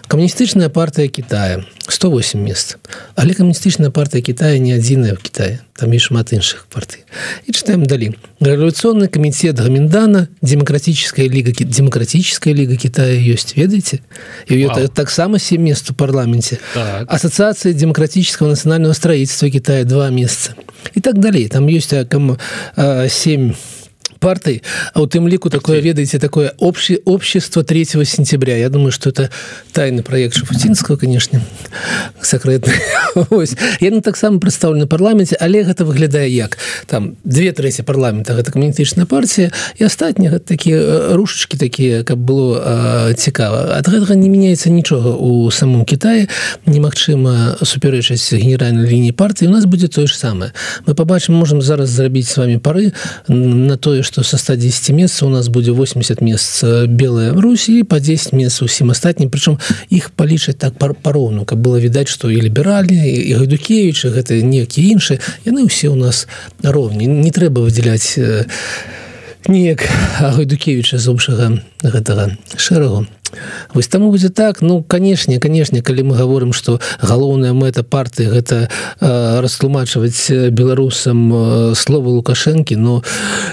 камуністычная 0.08 0.68
партыя 0.68 1.08
Китая. 1.08 1.62
108 1.86 2.40
мест. 2.40 2.78
Але 3.14 3.34
камуністычная 3.34 3.90
партыя 3.90 4.22
Китая 4.22 4.58
не 4.58 4.74
адзіная 4.74 5.14
в 5.14 5.22
Китае. 5.22 5.60
Там 5.76 5.92
і 5.92 5.98
шмат 5.98 6.32
іншых 6.32 6.70
партый. 6.70 7.02
І 7.46 7.52
читаем 7.52 7.84
далі 7.84 8.14
революционный 8.40 9.08
комитет 9.08 9.58
гаминдана 9.58 10.28
демократическая 10.40 11.28
лига 11.28 11.50
демократическая 11.50 12.54
лига 12.54 12.63
Китая 12.66 13.12
есть 13.12 13.56
ведаете? 13.56 14.00
Ее 14.48 14.88
таксама 14.88 15.38
7 15.38 15.60
мест 15.60 15.90
у 15.90 15.94
парламенте. 15.94 16.58
Так. 16.74 17.12
ассоциация 17.12 17.72
демократического 17.72 18.48
национального 18.48 18.92
строительства 18.92 19.50
Китая 19.50 19.84
два 19.84 20.10
месяца. 20.10 20.54
И 20.94 21.00
так 21.00 21.18
далее. 21.18 21.48
Там 21.48 21.66
есть 21.66 21.92
кому 22.08 22.38
7 22.76 23.54
партой 24.24 24.62
а 24.94 25.02
у 25.02 25.06
тым 25.06 25.28
ліку 25.28 25.50
такое 25.50 25.80
ведаете 25.80 26.18
такое 26.18 26.54
общее 26.56 26.98
общество 27.04 27.62
3 27.62 27.84
сентября. 27.84 28.56
Я 28.56 28.70
думаю 28.70 28.90
что 28.90 29.10
это 29.10 29.28
тайный 29.72 30.02
проект 30.02 30.34
шафутинского 30.34 30.96
конечно 30.96 31.42
сакрэтный 32.22 32.72
я 33.80 34.00
таксама 34.00 34.40
представлена 34.40 34.86
парламенте. 34.86 35.36
Але 35.40 35.62
гэта 35.62 35.84
выглядае 35.84 36.34
як? 36.34 36.56
Там 36.86 37.16
две 37.24 37.52
трэці 37.52 37.82
парламента 37.82 38.32
гэта 38.32 38.50
камуністычная 38.50 39.04
партия 39.04 39.52
і 39.76 39.84
астатніх 39.84 40.40
такие 40.40 40.80
э, 40.80 41.14
рушачки 41.14 41.58
такие 41.58 42.02
каб 42.02 42.18
было 42.18 43.12
цікава 43.16 43.76
ад 43.76 43.88
гэтага 43.88 44.14
не 44.14 44.28
меняется 44.28 44.70
нічога 44.70 45.12
у 45.12 45.50
самом 45.50 45.84
Китае. 45.84 46.28
Немагчыма 46.64 47.58
супярэчаць 47.60 48.32
генеральной 48.32 48.88
лініі 48.88 49.12
партии. 49.12 49.46
У 49.46 49.50
нас 49.50 49.66
будет 49.66 49.92
тое 49.92 50.06
ж 50.06 50.16
самое. 50.16 50.52
Мы 50.86 50.94
побачым 50.94 51.34
можем 51.34 51.60
зараз 51.60 51.90
зрабіць 51.90 52.28
с 52.28 52.36
вами 52.36 52.56
пары 52.56 52.92
на 53.28 53.76
тое 53.76 54.02
что 54.02 54.13
что 54.14 54.22
со 54.22 54.38
110 54.38 54.90
месяца 54.90 55.26
у 55.26 55.28
нас 55.28 55.48
будзе 55.48 55.72
80 55.72 56.20
месяц 56.20 56.62
белая 56.86 57.32
в 57.32 57.40
Русі 57.40 57.82
по 57.82 57.98
10 57.98 58.32
месяц 58.32 58.62
усім 58.62 58.90
астатнім 58.90 59.28
прычым 59.28 59.58
іх 59.90 60.14
палічаць 60.14 60.54
так 60.54 60.78
пароўну 60.78 61.44
каб 61.44 61.58
было 61.58 61.82
відаць 61.82 62.06
что 62.06 62.30
і 62.30 62.38
ліберальныя 62.38 63.10
і 63.10 63.34
гайдукевич 63.34 64.06
гэта 64.06 64.38
некі 64.38 64.86
іншыя 64.86 65.18
яны 65.42 65.66
ўсе 65.66 65.90
у 65.90 65.98
нас 65.98 66.28
роўні 66.62 67.10
не 67.10 67.34
трэба 67.34 67.66
выдзяляць 67.66 68.14
неяк 69.50 69.82
гайдукевича 70.22 71.02
з 71.02 71.10
общага 71.10 71.58
гэтага 71.82 72.38
шэрагу 72.54 73.10
вось 73.74 73.88
таму 73.88 74.10
будзе 74.10 74.28
так. 74.28 74.62
Ну 74.62 74.82
канешне 74.82 75.38
канешне 75.38 75.82
калі 75.82 76.02
мы 76.02 76.16
говорим 76.16 76.52
что 76.52 76.80
галоўная 77.00 77.52
мэта 77.52 77.82
парты 77.82 78.28
гэта 78.28 78.68
э, 79.00 79.40
растлумачваць 79.40 80.30
беларусам 80.50 81.32
э, 81.32 81.74
слова 81.74 82.08
лукашэнкі 82.08 82.76
но 82.76 83.02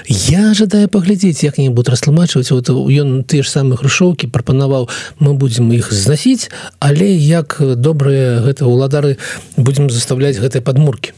я 0.08 0.54
жадаю 0.54 0.90
паглядзець 0.90 1.44
як-небудзь 1.44 1.90
растлумачваць. 1.90 2.52
Вот 2.52 2.70
ён 2.70 3.24
ты 3.24 3.44
ж 3.44 3.50
самыя 3.50 3.78
хрушоўкі 3.78 4.28
прапанаваў 4.28 4.90
мы 5.20 5.34
будзем 5.34 5.72
іх 5.72 5.92
знасіць 5.92 6.50
але 6.80 7.12
як 7.16 7.58
добрыя 7.60 8.42
гэта 8.42 8.66
ўладары 8.66 9.18
будзем 9.58 9.90
заставляць 9.90 10.40
гэтай 10.40 10.62
падмуркі 10.62 11.14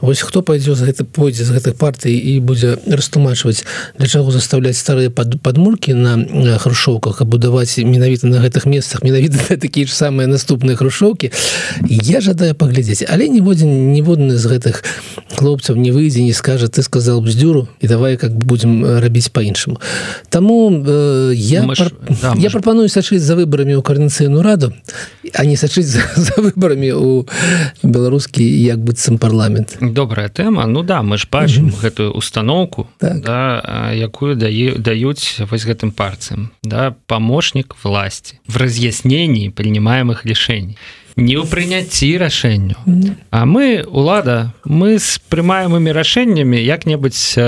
Вось 0.00 0.20
хто 0.20 0.42
пойдзе 0.42 0.74
з 0.74 0.82
гэта 0.88 1.04
пойдзе 1.04 1.44
з 1.44 1.52
гэтых 1.52 1.76
партый 1.76 2.16
і 2.16 2.40
будзе 2.40 2.78
растлумачваць 2.86 3.64
для 3.98 4.06
чаго 4.06 4.30
заставляць 4.32 4.76
старыя 4.76 5.10
пад 5.10 5.40
падмуркі 5.42 5.92
на 5.94 6.56
хрушоўках 6.58 7.20
а 7.20 7.24
будаваць 7.24 7.76
менавіта 7.78 8.26
на 8.26 8.40
гэтых 8.40 8.64
месцах 8.64 9.02
менавіта 9.04 9.56
такія 9.56 9.86
ж 9.86 9.92
самыя 9.92 10.26
наступныя 10.26 10.76
хрушоўкі 10.76 11.30
я 11.88 12.20
жадаю 12.20 12.54
паглядзець 12.54 13.04
але 13.08 13.28
ніводзін 13.28 13.92
ніводны 13.92 14.36
з 14.40 14.46
гэтых 14.46 14.84
хлопцаў 15.36 15.76
не 15.76 15.92
выйдзе 15.92 16.22
не 16.22 16.32
скажа 16.32 16.68
ты 16.68 16.82
сказал 16.82 17.20
бздюру 17.20 17.68
і 17.80 17.86
давай 17.86 18.16
как 18.16 18.32
будем 18.32 18.84
рабіць 18.84 19.28
по-іншаму 19.28 19.80
Таму 20.28 20.70
э, 20.72 21.32
я 21.34 21.62
мы 21.62 21.74
пар... 21.76 21.92
да, 22.22 22.34
я 22.38 22.50
прапаную 22.50 22.88
сачыць 22.88 23.22
за 23.22 23.36
выбарамі 23.36 23.76
ў 23.76 23.82
карнацыйную 23.82 24.42
раду 24.42 24.72
а 25.34 25.44
не 25.44 25.56
сачыць 25.56 25.86
за, 25.86 26.00
за 26.16 26.40
выбарамі 26.40 26.92
у 26.92 27.26
беларускі 27.82 28.44
як 28.44 28.80
быццам 28.80 29.18
парламент 29.18 29.76
добрая 29.90 30.28
тэма 30.28 30.66
ну 30.66 30.82
да 30.82 31.02
мы 31.02 31.18
ж 31.18 31.26
бачым 31.30 31.66
mm 31.66 31.70
-hmm. 31.70 31.80
гэтую 31.80 32.10
установку 32.12 32.86
так. 32.98 33.20
да, 33.20 33.92
якую 33.94 34.34
дае 34.34 34.74
даюць 34.78 35.40
вось 35.50 35.66
гэтым 35.66 35.90
парцам 35.90 36.50
да 36.62 36.94
помощнік 37.06 37.76
власти 37.82 38.38
в 38.48 38.56
раз'яснении 38.56 39.48
принимаемых 39.50 40.26
решений 40.26 40.76
не 41.16 41.36
ў 41.36 41.46
прыняцці 41.46 42.18
рашэнню 42.18 42.76
mm 42.86 43.00
-hmm. 43.00 43.14
А 43.30 43.44
мы 43.44 43.84
лада 43.92 44.52
мы 44.64 44.98
з 44.98 45.20
прымаемымі 45.30 45.92
рашэннямі 45.92 46.64
як-небудзь 46.64 47.38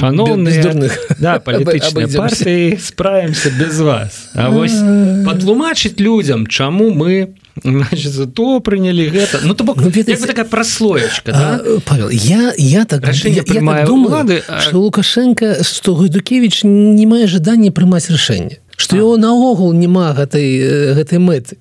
шаноўных 0.00 0.92
да, 1.20 1.38
палітычнай 1.38 2.06
партыі 2.06 2.78
справімся 2.78 3.50
без 3.58 3.80
вас 3.80 4.30
А 4.34 4.48
вось 4.48 4.78
патлумачыць 5.26 6.00
людзям 6.00 6.46
чаму 6.46 6.90
мы 6.90 7.08
не 7.08 7.41
значит 7.62 8.34
то 8.34 8.60
прынялі 8.60 9.08
гэта 9.08 9.40
ну 9.44 9.54
то 9.54 9.64
бок 9.64 9.76
ну, 9.76 9.90
такая 9.90 10.44
праслоечка 10.44 11.32
да? 11.32 11.60
Павел 11.84 12.08
я 12.08 12.52
я 12.56 12.84
так 12.84 13.06
я, 13.24 13.30
я 13.30 13.42
так 13.42 13.86
думаю 13.86 14.06
улады, 14.06 14.42
а... 14.48 14.60
что 14.60 14.80
лукашенко 14.80 15.62
что 15.64 15.94
гайдукевич 15.94 16.64
не 16.64 17.06
мае 17.06 17.26
жаданне 17.26 17.70
прымаць 17.70 18.10
рашэнне 18.10 18.58
что 18.76 18.96
его 18.96 19.16
наогул 19.16 19.72
няма 19.72 20.12
гэтай 20.14 20.94
гэтай 20.94 21.18
мэты 21.18 21.58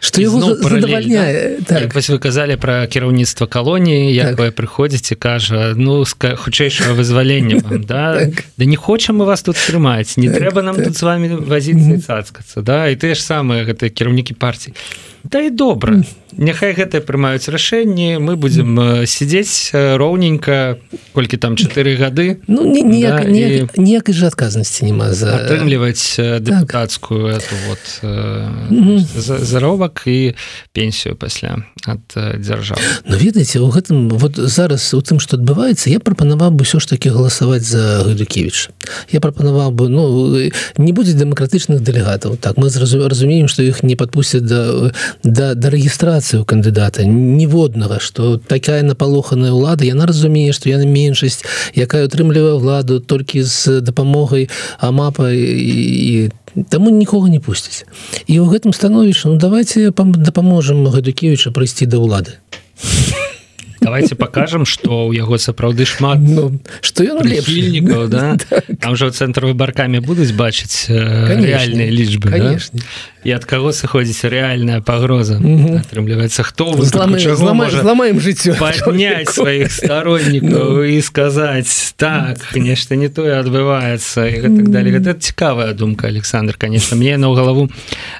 что 0.00 0.20
его 0.22 0.40
задавальняе 0.40 1.58
да? 1.68 1.80
так. 1.80 1.94
вы 1.94 2.18
казалі 2.18 2.56
про 2.56 2.86
кіраўніцтва 2.86 3.46
калоніі 3.46 4.14
якое 4.14 4.50
так. 4.50 4.56
прыходзіць 4.56 5.12
і 5.12 5.16
кажа 5.16 5.74
ну 5.76 6.04
хутчэйшага 6.04 6.96
вызвалення 6.96 7.60
да 7.84 8.18
так. 8.18 8.44
да 8.56 8.64
не 8.64 8.76
хочам 8.76 9.20
мы 9.20 9.24
вас 9.26 9.42
тут 9.42 9.56
трымаць 9.56 10.16
не 10.16 10.28
так, 10.28 10.40
трэба 10.40 10.62
нам 10.62 10.76
так. 10.76 10.84
тут 10.86 10.96
с 10.96 11.02
вами 11.02 11.28
вазіць 11.36 12.00
цацкацца 12.00 12.62
да 12.62 12.88
і 12.88 12.96
ты 12.96 13.14
ж 13.14 13.20
самыя 13.20 13.68
гэтыя 13.68 13.92
кіраўнікі 13.92 14.34
партій 14.34 14.72
да 15.24 15.40
і 15.40 15.50
добра. 15.50 16.02
Няхай 16.38 16.72
гэтыя 16.78 17.02
прымаюць 17.02 17.50
рашэнні 17.50 18.22
мы 18.22 18.36
будзем 18.38 19.02
сядзець 19.02 19.74
роўненька 19.74 20.78
колькі 21.12 21.36
там 21.36 21.58
чатыры 21.58 21.98
гады. 21.98 22.38
Ну 22.46 22.62
ніякай 22.64 23.26
да, 23.26 23.30
ніяк, 23.30 23.74
ніякай 23.76 24.14
жа 24.14 24.30
адказнасці 24.30 24.86
няма 24.86 25.10
за 25.10 25.34
атрымліваць 25.42 26.16
дэпутацкую 26.38 27.34
так. 27.34 27.50
вот 27.66 27.82
заробак 29.18 30.02
і 30.06 30.34
пенсію 30.72 31.16
пасля 31.16 31.66
ад 31.84 32.06
дзяржавы. 32.14 32.80
Ну 33.04 33.16
ведаеце 33.18 33.58
у 33.58 33.68
гэтым 33.68 34.08
вот 34.08 34.38
зараз 34.38 34.94
у 34.94 35.02
тым 35.02 35.18
што 35.18 35.36
адбываецца 35.36 35.90
я 35.90 35.98
прапанаваў 35.98 36.54
бы 36.54 36.62
ўсё 36.62 36.78
ж 36.78 36.94
таки 36.94 37.10
галасаваць 37.10 37.66
за 37.66 38.06
Гдукевич 38.06 38.70
я 39.10 39.18
прапанаваў 39.20 39.74
бы 39.74 39.90
ну 39.90 40.30
не 40.78 40.92
будзе 40.94 41.18
дэмакратычных 41.18 41.82
дэлегатаў. 41.82 42.38
Так 42.38 42.56
мы 42.56 42.70
разумеем 42.70 43.48
што 43.50 43.66
іх 43.66 43.82
не 43.82 43.98
падпусцяць 43.98 44.46
да 44.46 44.94
да, 45.22 45.54
да 45.54 45.70
рэгістрацыі 45.70 46.20
рэкамендацыю 46.20 46.44
кандыдата 46.44 47.04
ніводнага 47.04 48.00
что 48.00 48.36
такая 48.36 48.82
напалоханая 48.82 49.52
ўлада 49.52 49.84
яна 49.84 50.06
разумее 50.06 50.52
что 50.52 50.68
яна 50.68 50.84
меншасць 50.84 51.44
якая 51.74 52.06
утрымлівае 52.06 52.58
ладу 52.60 53.00
толькі 53.00 53.42
з 53.42 53.80
дапамогай 53.80 54.48
амапа 54.78 55.30
і 55.32 56.30
Таму 56.68 56.90
нікога 56.90 57.30
не 57.30 57.38
пусціць 57.38 57.86
і 58.26 58.42
ў 58.42 58.50
гэтым 58.50 58.74
становішча 58.74 59.30
ну 59.30 59.38
давайте 59.38 59.94
дапаможам 59.94 60.82
гадукевіча 60.90 61.54
прыйсці 61.54 61.86
да 61.86 62.02
ўлады 62.02 62.42
давайте 63.80 64.14
покажем 64.14 64.64
что 64.66 65.06
у 65.06 65.12
яго 65.12 65.38
сапраўды 65.38 65.84
шмат 65.84 66.18
ну, 66.20 66.58
что 66.80 67.04
ён 67.04 67.24
лепільнікаў 67.24 68.08
да? 68.08 68.36
Так. 68.50 68.64
там 68.80 68.92
уже 68.92 69.10
цэнтры 69.10 69.54
баркамі 69.54 70.00
будуць 70.00 70.32
бачыць 70.32 70.86
рэальныя 70.88 71.90
лічбы 71.90 72.30
конечно. 72.30 72.78
Да? 72.78 72.84
і 73.24 73.32
ад 73.36 73.44
каго 73.44 73.72
сыходзіць 73.76 74.24
рэальная 74.32 74.80
пагроза 74.80 75.36
атрымліваецца? 75.36 76.40
Хто 76.40 76.72
зламаем 76.80 78.20
жыццё? 78.20 78.56
падняць 78.56 79.28
сваіх 79.28 79.68
стороннікаў 79.72 80.88
і 80.88 80.96
сказаць 81.04 81.92
так 82.00 82.40
нешта 82.56 82.96
не 82.96 83.12
тое 83.12 83.36
адбываецца 83.40 84.24
і 84.24 84.40
так 84.40 84.68
далее. 84.72 84.96
Гэта 84.96 85.20
цікавая 85.20 85.72
думка 85.76 86.08
Александр 86.08 86.56
конечно. 86.56 86.96
Мне 86.96 87.16
на 87.20 87.28
галаву 87.34 87.68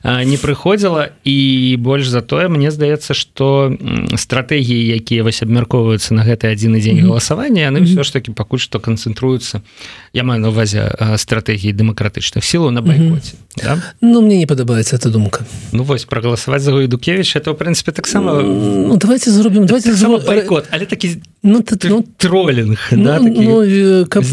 не 0.05 0.37
прыходзіла 0.37 1.17
і 1.25 1.77
больш 1.81 2.09
за 2.09 2.21
тое 2.21 2.49
мне 2.49 2.71
здаецца 2.71 3.15
что 3.17 3.73
стратэгіі 4.17 5.01
якія 5.01 5.25
вось 5.25 5.41
абмяркоўваюцца 5.51 6.15
на 6.15 6.23
гэты 6.23 6.55
адзін 6.55 6.79
дзень 6.79 7.03
галасавання 7.03 7.67
яны 7.67 7.83
ўсё 7.83 8.07
ж 8.07 8.15
таки 8.15 8.31
пакуль 8.31 8.63
што 8.63 8.79
канцэнтруюцца 8.79 9.67
я 10.15 10.23
маю 10.23 10.39
на 10.39 10.55
увазе 10.55 10.87
стратэгіі 11.19 11.75
дэмакратычных 11.75 12.47
сілаў 12.47 12.71
на 12.71 12.81
байкоце 12.81 13.35
да? 13.59 13.83
ну 14.01 14.23
мне 14.23 14.39
не 14.39 14.47
падабаецца 14.47 14.97
эта 14.97 15.11
думка. 15.11 15.45
Ну 15.73 15.83
вось 15.83 16.05
проголосовать 16.05 16.63
за 16.63 16.73
Гайдукевич 16.73 17.37
это 17.37 17.53
в 17.53 17.59
принципе 17.59 17.93
таксама 17.93 18.41
ну, 18.41 18.97
давайте 18.97 19.31
зробім 19.31 19.67
давайте 19.67 19.91
так 19.95 20.27
байкот 20.27 20.71
але 20.71 20.87
такі 20.87 21.19
ну, 21.43 21.63
т, 21.63 21.89
ну, 21.89 22.05
троллинг 22.17 22.79
ну, 22.93 23.05
да, 23.05 23.19
ну, 23.19 24.07
каб... 24.07 24.25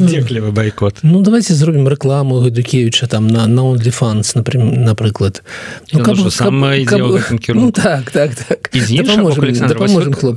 байкот 0.54 1.00
ну 1.04 1.22
давайте 1.22 1.54
зробім 1.54 1.88
рекламу 1.88 2.40
Гайдукевича 2.40 3.08
там 3.08 3.28
на 3.28 3.48
на 3.48 3.64
например. 4.36 4.78
Напрыклад 4.78 5.44
ну, 5.92 6.04
каб, 6.04 6.18
каб, 6.18 6.60
каб... 6.86 7.40
ну, 7.56 7.72
так 7.72 8.12
так 8.12 8.36
так. 8.36 8.70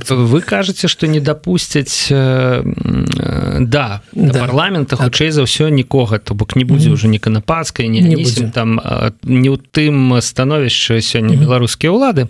Вы 0.09 0.41
кажаце 0.41 0.70
что 0.73 1.07
не 1.07 1.19
допусцяць 1.19 2.07
э, 2.11 2.63
э, 2.63 3.57
да, 3.59 4.01
да. 4.11 4.39
парламента 4.39 4.95
хутчэй 4.95 5.31
за 5.31 5.43
ўсё 5.43 5.69
нікога 5.69 6.19
то 6.19 6.33
бок 6.33 6.55
не 6.55 6.63
будзе 6.63 6.89
уже 6.91 7.07
ні 7.07 7.19
канапацкай 7.19 7.87
не, 7.87 8.01
не 8.01 8.23
там 8.51 8.79
не 9.23 9.49
ў 9.49 9.57
тым 9.71 10.21
становішча 10.21 11.01
сёння 11.01 11.35
беларускія 11.35 11.91
ўлады 11.91 12.27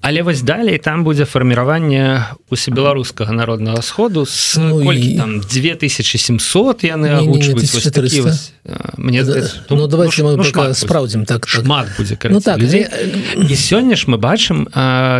але 0.00 0.22
вось 0.22 0.42
далей 0.42 0.78
там 0.78 1.04
будзе 1.04 1.24
фарміраванне 1.24 2.24
усебеларускага 2.50 3.32
народнага 3.32 3.82
сходу 3.82 4.26
с 4.26 4.56
ну, 4.58 4.84
колькі, 4.84 5.14
і... 5.14 5.16
там 5.18 5.40
2700 5.40 6.84
яны 6.84 7.08
агучваюць 7.18 8.52
мне 8.96 9.24
ну, 9.24 9.76
ну, 9.76 9.86
давайте 9.86 10.22
ну, 10.22 10.36
ну, 10.36 10.74
спраўдзім 10.74 11.24
так, 11.24 11.46
так. 11.46 11.48
Шмат 11.48 11.88
будзе 11.98 12.18
ну, 12.30 12.40
так, 12.40 12.62
і 12.62 13.54
сёння 13.54 13.96
ж 13.96 14.06
мы 14.06 14.18
бачым 14.18 14.70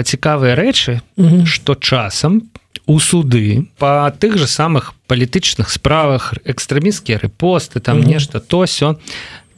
цікавыя 0.05 0.55
рэчы 0.55 1.03
что 1.45 1.75
часам 1.75 2.43
у 2.87 3.01
суды 3.01 3.69
по 3.79 4.15
тых 4.19 4.39
же 4.39 4.47
самых 4.47 4.95
палітычных 5.07 5.71
справах 5.71 6.35
экстрэміскія 6.45 7.19
рэпосты 7.19 7.81
там 7.81 8.01
нешта 8.01 8.41
то 8.41 8.65
сё 8.65 8.97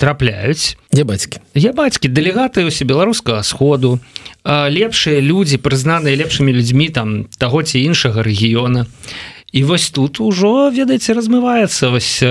трапляюць. 0.00 0.80
Я 0.96 1.04
бацькі. 1.04 1.44
Я 1.52 1.76
бацькі 1.76 2.08
дэлегаты 2.08 2.64
усе 2.64 2.88
беларускага 2.88 3.44
сходу 3.44 4.00
лепшыя 4.48 5.20
людзі 5.20 5.60
прызнаныя 5.60 6.16
лепшымі 6.16 6.56
людзьмі 6.56 6.88
там 6.88 7.28
таго 7.36 7.60
ці 7.60 7.84
іншага 7.84 8.24
рэгіёна. 8.24 8.88
І 9.52 9.60
вось 9.68 9.92
тут 9.92 10.24
ужо 10.24 10.72
ведаеце 10.72 11.12
размываецца 11.12 11.92
вось 11.92 12.24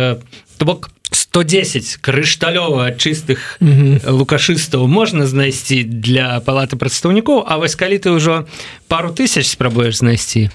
то 0.58 0.66
бок 0.66 0.90
110 1.12 2.02
крышталёва 2.02 2.98
чыстых 2.98 3.62
лукашыстаў 3.62 4.90
можна 4.90 5.30
знайсці 5.30 5.84
для 5.86 6.42
палаты 6.42 6.74
прадстаўнікоў 6.74 7.46
А 7.46 7.62
вось 7.62 7.78
калі 7.78 8.02
ты 8.02 8.10
ўжо 8.10 8.50
пару 8.90 9.14
тысяч 9.14 9.46
спрабуеш 9.46 10.02
знайсці 10.02 10.50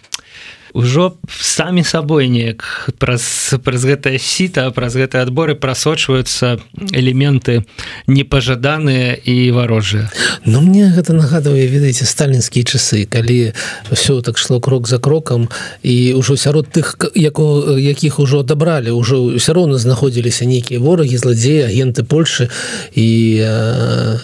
ўжо 0.74 1.14
самі 1.30 1.84
сабой 1.86 2.26
неяк 2.28 2.90
праз 2.98 3.54
праз 3.62 3.86
гэтае 3.86 4.18
сіта 4.18 4.66
праз 4.74 4.98
гэтыя 4.98 5.22
адборы 5.22 5.54
прасочваюцца 5.54 6.58
элементы 6.90 7.62
непажаданыя 8.10 9.14
і 9.14 9.54
варожыя. 9.54 10.10
Ну 10.44 10.60
мне 10.60 10.90
гэта 10.90 11.14
нагадвае 11.14 11.70
ведаеце 11.70 12.04
сталінскія 12.04 12.66
часы 12.66 13.06
калі 13.06 13.54
ўсё 13.94 14.18
так 14.26 14.34
шло 14.34 14.58
крок 14.58 14.90
за 14.90 14.98
крокам 14.98 15.46
і 15.86 16.18
ўжо 16.18 16.34
сярод 16.34 16.66
тых 16.74 16.98
якого 17.14 17.78
якіх 17.78 18.18
ужо 18.18 18.42
адабралі 18.42 18.90
ўжо 18.90 19.38
ўсё 19.38 19.54
роўна 19.54 19.78
знаходзіліся 19.78 20.42
нейкія 20.44 20.82
ворагі 20.82 21.16
зладзеі 21.16 21.70
агенты 21.70 22.02
Польшы 22.02 22.50
і 22.98 23.38
а, 23.46 24.18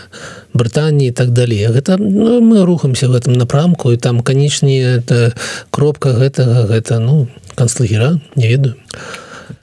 Брытаніі 0.53 1.13
так 1.13 1.31
далей. 1.31 1.67
Гэта 1.67 1.97
ну, 1.99 2.41
мы 2.41 2.65
рухаемся 2.65 3.09
в 3.09 3.15
этом 3.15 3.35
напрамку 3.35 3.93
і 3.93 3.97
там 3.97 4.21
канечне 4.21 5.01
это 5.01 5.33
кропка 5.71 6.11
гэтага 6.13 6.67
гэта 6.67 6.99
ну 6.99 7.29
канцлагера 7.55 8.21
не 8.37 8.49
ведаю 8.49 8.75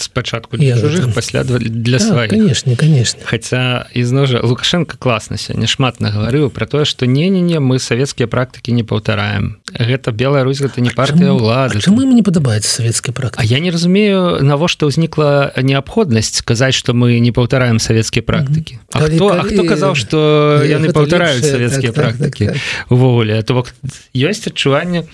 спачатку 0.01 0.57
для 0.57 0.79
чужих 0.79 1.13
пасля 1.13 1.43
для 1.43 1.97
так, 1.97 2.07
сваіх 2.07 2.29
конечно 2.29 2.75
конечно. 2.75 3.21
Хотя 3.25 3.87
ізножа 3.93 4.41
лукашенко 4.43 4.97
класна 4.97 5.37
сёння 5.37 5.67
шмат 5.67 5.99
нагаварыў 5.99 6.49
про 6.49 6.65
тое 6.65 6.85
что 6.85 7.05
не 7.05 7.29
не 7.29 7.41
не 7.41 7.59
мы 7.59 7.79
савецкія 7.79 8.27
практыкі 8.27 8.71
не 8.71 8.83
паўтараем 8.83 9.57
гэта 9.73 10.11
Беларусь 10.11 10.61
гэта 10.61 10.81
не 10.81 10.89
партыя 10.89 11.33
ўлады 11.33 11.81
чаму 11.81 12.03
ім 12.03 12.13
не 12.15 12.23
падабаецца 12.23 12.69
савецкая 12.69 13.13
практыка 13.13 13.43
я 13.45 13.59
не 13.59 13.71
разумею 13.71 14.43
навошта 14.43 14.85
ўзнікла 14.85 15.57
неабходнасць 15.57 16.37
сказаць 16.37 16.75
что 16.75 16.93
мы 16.93 17.19
не 17.19 17.31
паўтараем 17.31 17.79
савецкія 17.79 18.23
практыкі 18.23 18.79
А 18.93 19.01
калі, 19.01 19.15
хто, 19.15 19.29
калі... 19.29 19.49
хто 19.49 19.61
казаў 19.65 19.95
что 19.95 20.19
яны 20.63 20.93
паўтараюць 20.93 21.45
савецкія 21.45 21.91
так, 21.91 21.95
практыкі 21.95 22.45
так, 22.45 22.55
так, 22.55 22.91
увогуле 22.91 23.41
то 23.41 23.53
бок 23.57 23.73
ёсць 24.13 24.45
адчуванне 24.47 25.07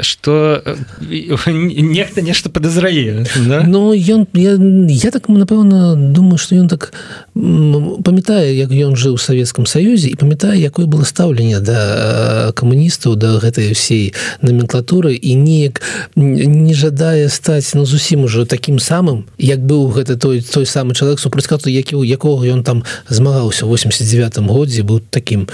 что 0.00 0.62
нехта 1.46 2.22
нешта 2.22 2.50
подазрае 2.50 3.26
да? 3.36 3.64
Ну 3.66 3.92
ён 3.94 4.25
я, 4.34 4.58
я 4.88 5.10
так 5.10 5.28
напэўна 5.28 5.94
думаю 5.96 6.38
что 6.38 6.54
ён 6.54 6.68
так 6.68 6.92
памятае 7.34 8.56
як 8.56 8.70
ён 8.70 8.96
жыў 8.96 9.14
у 9.14 9.22
савецкам 9.22 9.66
саюзе 9.66 10.08
і 10.08 10.16
памятае 10.16 10.58
якое 10.60 10.86
было 10.86 11.04
стаўленне 11.04 11.60
да 11.60 12.52
камуністаў 12.56 13.16
да 13.16 13.38
гэтай 13.38 13.72
усей 13.72 14.14
номенклатуры 14.42 15.14
і 15.14 15.34
неяк 15.34 15.82
не 16.16 16.74
жадае 16.74 17.28
стаць 17.28 17.74
ну 17.74 17.84
зусім 17.84 18.24
ужо 18.24 18.44
таким 18.44 18.78
самым 18.78 19.26
як 19.38 19.60
быў 19.60 19.88
гэта 19.92 20.16
той 20.16 20.40
той 20.40 20.66
самы 20.66 20.94
чалавек 20.94 21.20
супрацькату 21.20 21.70
які 21.70 21.96
у 21.96 22.04
якога 22.04 22.46
ён 22.46 22.62
там 22.62 22.84
змагаўся 23.08 23.66
89 23.66 24.38
годзе 24.48 24.82
быў 24.82 25.00
таким 25.10 25.48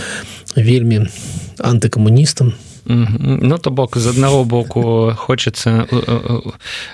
вельмі 0.56 1.08
антыкамуністам 1.58 2.54
то 2.86 2.94
Ну 3.18 3.58
то 3.58 3.70
бок 3.70 3.96
з 3.96 4.06
аднаго 4.06 4.44
боку 4.44 5.12
хочацца 5.16 5.86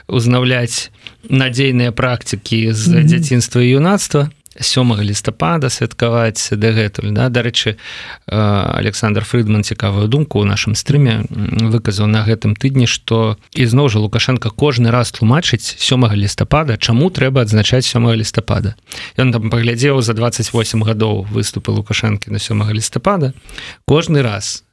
узнаўляць 0.09 0.91
надзейныя 1.29 1.93
практыкі 1.93 2.73
з 2.73 3.05
дзяцінства 3.05 3.61
і 3.61 3.81
юнацтва. 3.81 4.31
Сёмага 4.59 5.07
лістапада 5.07 5.71
святкаваць 5.71 6.51
дагэтуль 6.51 7.15
да. 7.15 7.29
Дарэчы 7.31 7.79
Александр 8.27 9.23
фрыдман 9.23 9.63
цікавую 9.63 10.11
думку 10.11 10.43
ў 10.43 10.51
нашым 10.51 10.75
стрыме 10.75 11.23
выказаў 11.31 12.11
на 12.11 12.27
гэтым 12.27 12.59
тыдні 12.59 12.91
што 12.91 13.39
ізноў 13.55 13.87
жа 13.89 14.03
лукашенко 14.03 14.51
кожны 14.51 14.91
раз 14.91 15.15
тлумачыць 15.15 15.79
сёмага 15.79 16.19
лістапада 16.19 16.75
чаму 16.75 17.07
трэба 17.09 17.47
адзначаць 17.47 17.87
сёмага 17.87 18.19
лістапада. 18.19 18.75
Ён 19.15 19.31
там 19.31 19.47
паглядзеў 19.47 20.03
за 20.03 20.13
28 20.13 20.51
гадоў 20.83 21.31
выступы 21.31 21.71
лукашэнкі 21.71 22.35
на 22.35 22.43
сёмага 22.43 22.75
лістапада. 22.75 23.33
Кожны 23.87 24.27
раз 24.27 24.68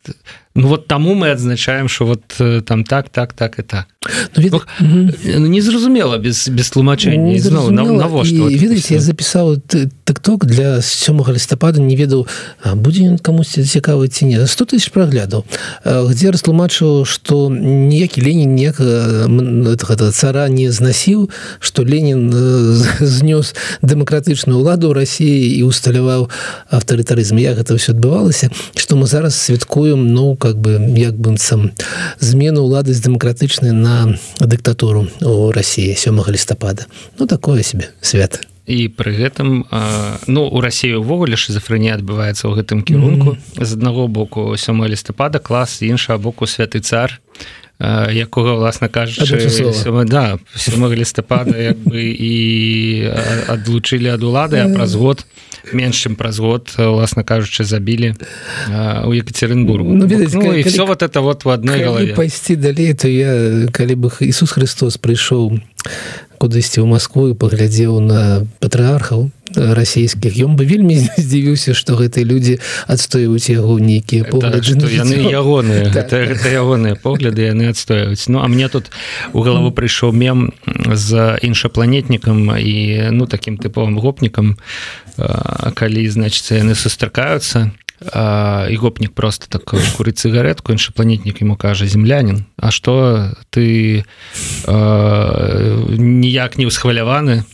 Ну 0.56 0.68
вот 0.68 0.88
таму 0.88 1.16
мы 1.16 1.32
адзначаем 1.32 1.90
что 1.90 2.06
вот 2.06 2.22
э, 2.40 2.62
там 2.62 2.84
так 2.84 3.10
так 3.10 3.34
так 3.34 3.60
и 3.60 3.62
так. 3.62 3.88
Ну, 4.36 4.44
від... 4.44 4.54
ну, 4.80 5.48
незразумела 5.48 6.18
без 6.18 6.48
без 6.48 6.70
тлумачэння 6.70 7.40
зноў 7.40 7.72
навошта 7.72 8.38
вот 8.38 8.52
ведаеце 8.52 8.94
я 8.94 9.00
запісаў 9.02 9.58
так 10.04 10.20
ток 10.20 10.46
для 10.46 10.82
сёмага 10.82 11.34
лістапада 11.34 11.82
не 11.82 11.96
ведаў 11.96 12.28
будзе 12.76 13.10
ён 13.10 13.18
камусьці 13.18 13.66
цікавы 13.66 14.08
ці 14.08 14.26
не 14.30 14.46
100 14.46 14.66
тысяч 14.66 14.94
праглядаў 14.94 15.44
где 15.84 16.30
растлумачыў 16.30 17.06
что 17.06 17.50
ніякі 17.50 18.22
Ленін 18.22 18.56
не 18.56 18.70
гэта 18.70 20.12
цара 20.12 20.48
не 20.48 20.72
знасіў 20.72 21.30
что 21.60 21.84
Ленін 21.84 22.30
знёс 23.02 23.56
дэмакратычную 23.82 24.62
ўладу 24.62 24.94
Росіі 24.94 25.60
і 25.60 25.64
усталяваў 25.64 26.30
аўтарытарызм. 26.70 27.38
Як 27.40 27.58
гэта 27.62 27.76
ўсё 27.78 27.94
адбывалася? 27.96 28.52
Что 28.76 28.96
мы 28.96 29.08
зараз 29.08 29.36
святкуем 29.36 29.95
ну 29.96 30.36
как 30.36 30.58
бы 30.58 30.80
як 30.98 31.16
бы 31.16 31.38
сам 31.38 31.72
змену 32.20 32.64
улады 32.64 32.94
з 32.94 33.02
дэмакратычнай 33.02 33.72
на 33.72 34.18
дыктатуру 34.40 35.08
у 35.22 35.52
Росіі 35.52 35.96
сёмага 35.96 36.32
лістапада. 36.32 36.86
Ну 37.20 37.28
такое 37.28 37.64
себе 37.64 37.90
свята. 38.02 38.40
І 38.66 38.90
пры 38.90 39.14
гэтым 39.14 39.70
ну 40.28 40.42
у 40.50 40.62
рассію 40.62 41.06
увогуле 41.06 41.38
шизофрэнія 41.38 42.02
адбываецца 42.02 42.50
ў 42.50 42.58
гэтым 42.58 42.82
кірунку. 42.82 43.30
Mm 43.30 43.38
-hmm. 43.38 43.66
з 43.66 43.74
аднаго 43.74 44.08
боку 44.08 44.58
7 44.58 44.86
лістапада 44.86 45.40
клас 45.40 45.82
іншага 45.82 46.18
боку 46.18 46.46
святы 46.46 46.80
цар 46.80 47.22
якога 47.80 48.56
власна 48.56 48.88
кажучы 48.88 49.36
да 50.06 50.38
7 50.56 50.94
лістапада 50.94 51.58
як 51.58 51.78
бы 51.78 52.00
і 52.00 53.12
адлучылі 53.52 54.16
ад 54.16 54.24
улады 54.24 54.64
а 54.64 54.72
праз 54.72 54.96
год 54.96 55.26
меншым 55.74 56.16
праз 56.16 56.40
год 56.40 56.72
власна 56.78 57.24
кажучы 57.24 57.64
забілі 57.64 58.16
у 59.06 59.12
екатеринбургу. 59.14 59.94
Ну, 59.94 60.08
видите, 60.08 60.38
ну, 60.38 60.42
калі, 60.42 60.64
все 60.64 60.86
вот 60.86 61.04
это 61.04 61.20
вот 61.20 61.46
в 61.46 61.50
одной 61.50 62.14
пайсці 62.16 62.56
далей 62.56 62.94
то 62.94 63.08
я 63.08 63.68
калі 63.72 63.96
бы 63.96 64.12
Ісус 64.24 64.52
Христос 64.52 64.98
прыйшоў 64.98 65.60
кудысьці 66.38 66.84
ў 66.84 66.88
Москву 66.88 67.32
і 67.32 67.38
паглядзеў 67.38 68.00
на 68.00 68.46
патрыархаў 68.60 69.30
расійскіх 69.56 70.36
ён 70.42 70.56
бы 70.56 70.66
вельмі 70.66 70.98
здзівіўся 71.18 71.74
што 71.78 71.96
гэтыя 71.96 72.26
людзі 72.26 72.60
адстойваюць 72.88 73.50
яго 73.50 73.80
нейкія 73.80 74.26
погляды 74.26 74.76
яны 74.92 75.32
ягоныя 75.32 75.94
ягоныя 76.52 76.96
погляды 76.96 77.48
яны 77.48 77.72
адстойваюць 77.72 78.28
Ну 78.28 78.42
а 78.42 78.48
мне 78.48 78.68
тут 78.70 78.92
у 79.34 79.42
галаву 79.42 79.72
прыйшоў 79.72 80.12
мем 80.12 80.52
з 80.92 81.38
іншапланетнікам 81.42 82.58
і 82.58 83.10
ну 83.12 83.28
таким 83.28 83.58
тыповым 83.58 84.00
гопнікам 84.02 84.58
калі 85.16 86.02
значыцца 86.10 86.60
яны 86.60 86.76
сустракаюцца 86.76 87.72
і 88.02 88.76
гопнік 88.76 89.14
просто 89.14 89.48
так 89.50 89.64
куры 89.66 90.12
цыгаретку 90.12 90.72
іншапланетнік 90.72 91.42
ему 91.42 91.56
кажа 91.56 91.86
землянин. 91.88 92.46
А 92.58 92.72
что 92.72 93.32
ты 93.50 94.04
ніяк 94.68 96.58
не 96.58 96.66
ўсхваляваны 96.68 97.46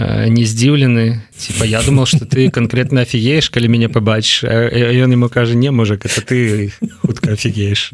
не 0.00 0.44
здзіўлены 0.44 1.22
типа 1.36 1.64
я 1.64 1.82
думал 1.82 2.06
что 2.06 2.24
ты 2.24 2.50
конкретно 2.50 3.02
офігееш 3.02 3.50
калі 3.50 3.68
мяне 3.68 3.88
побачыш 3.88 4.44
ён 4.48 5.12
ему 5.12 5.28
кажа 5.28 5.54
не 5.54 5.70
можа 5.70 5.94
это 5.94 6.20
ты 6.24 6.72
хутка 7.02 7.32
офігееш 7.32 7.92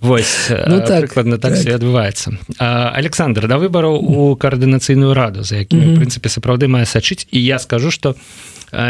Вось 0.00 0.50
ну, 0.50 0.84
так, 0.84 1.00
прыкладна 1.00 1.38
так, 1.38 1.52
так. 1.52 1.60
все 1.60 1.74
адбываецца 1.74 2.38
Александр 2.58 3.48
да 3.48 3.58
выбараў 3.58 3.98
у 3.98 4.36
каардынацыйную 4.36 5.14
раду 5.14 5.42
за 5.42 5.56
якімі 5.56 5.82
mm 5.82 5.90
-hmm. 5.90 5.98
прынцыпе 5.98 6.28
сапраўды 6.28 6.68
мае 6.68 6.86
сачыць 6.86 7.26
і 7.30 7.44
я 7.44 7.58
скажу 7.58 7.90
что 7.90 8.14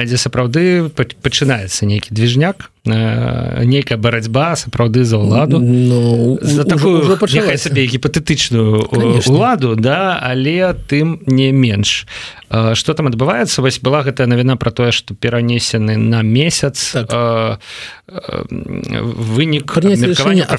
дзе 0.04 0.16
сапраўды 0.16 0.88
пачынаецца 0.94 1.86
нейкі 1.86 2.14
движняк 2.14 2.70
нейкая 2.84 3.96
барацьба 3.96 4.56
сапраўды 4.56 5.04
за 5.08 5.16
ўладу. 5.16 5.56
Ну, 5.58 6.36
за 6.42 6.64
такую 6.64 7.16
сабе 7.56 7.88
гіпатэтычную 7.88 8.92
уладу 9.24 9.74
да 9.74 10.20
але 10.20 10.76
тым 10.88 11.24
не 11.24 11.50
менш. 11.52 12.06
Что 12.52 12.94
там 12.94 13.08
адбываецца? 13.08 13.62
Вось 13.64 13.80
была 13.80 14.04
гэтая 14.04 14.28
навіна 14.28 14.56
про 14.56 14.70
тое 14.70 14.92
что 14.92 15.14
перанесены 15.14 15.96
на 15.96 16.20
месяц 16.20 16.92
так. 16.92 17.58
вынік 18.04 19.72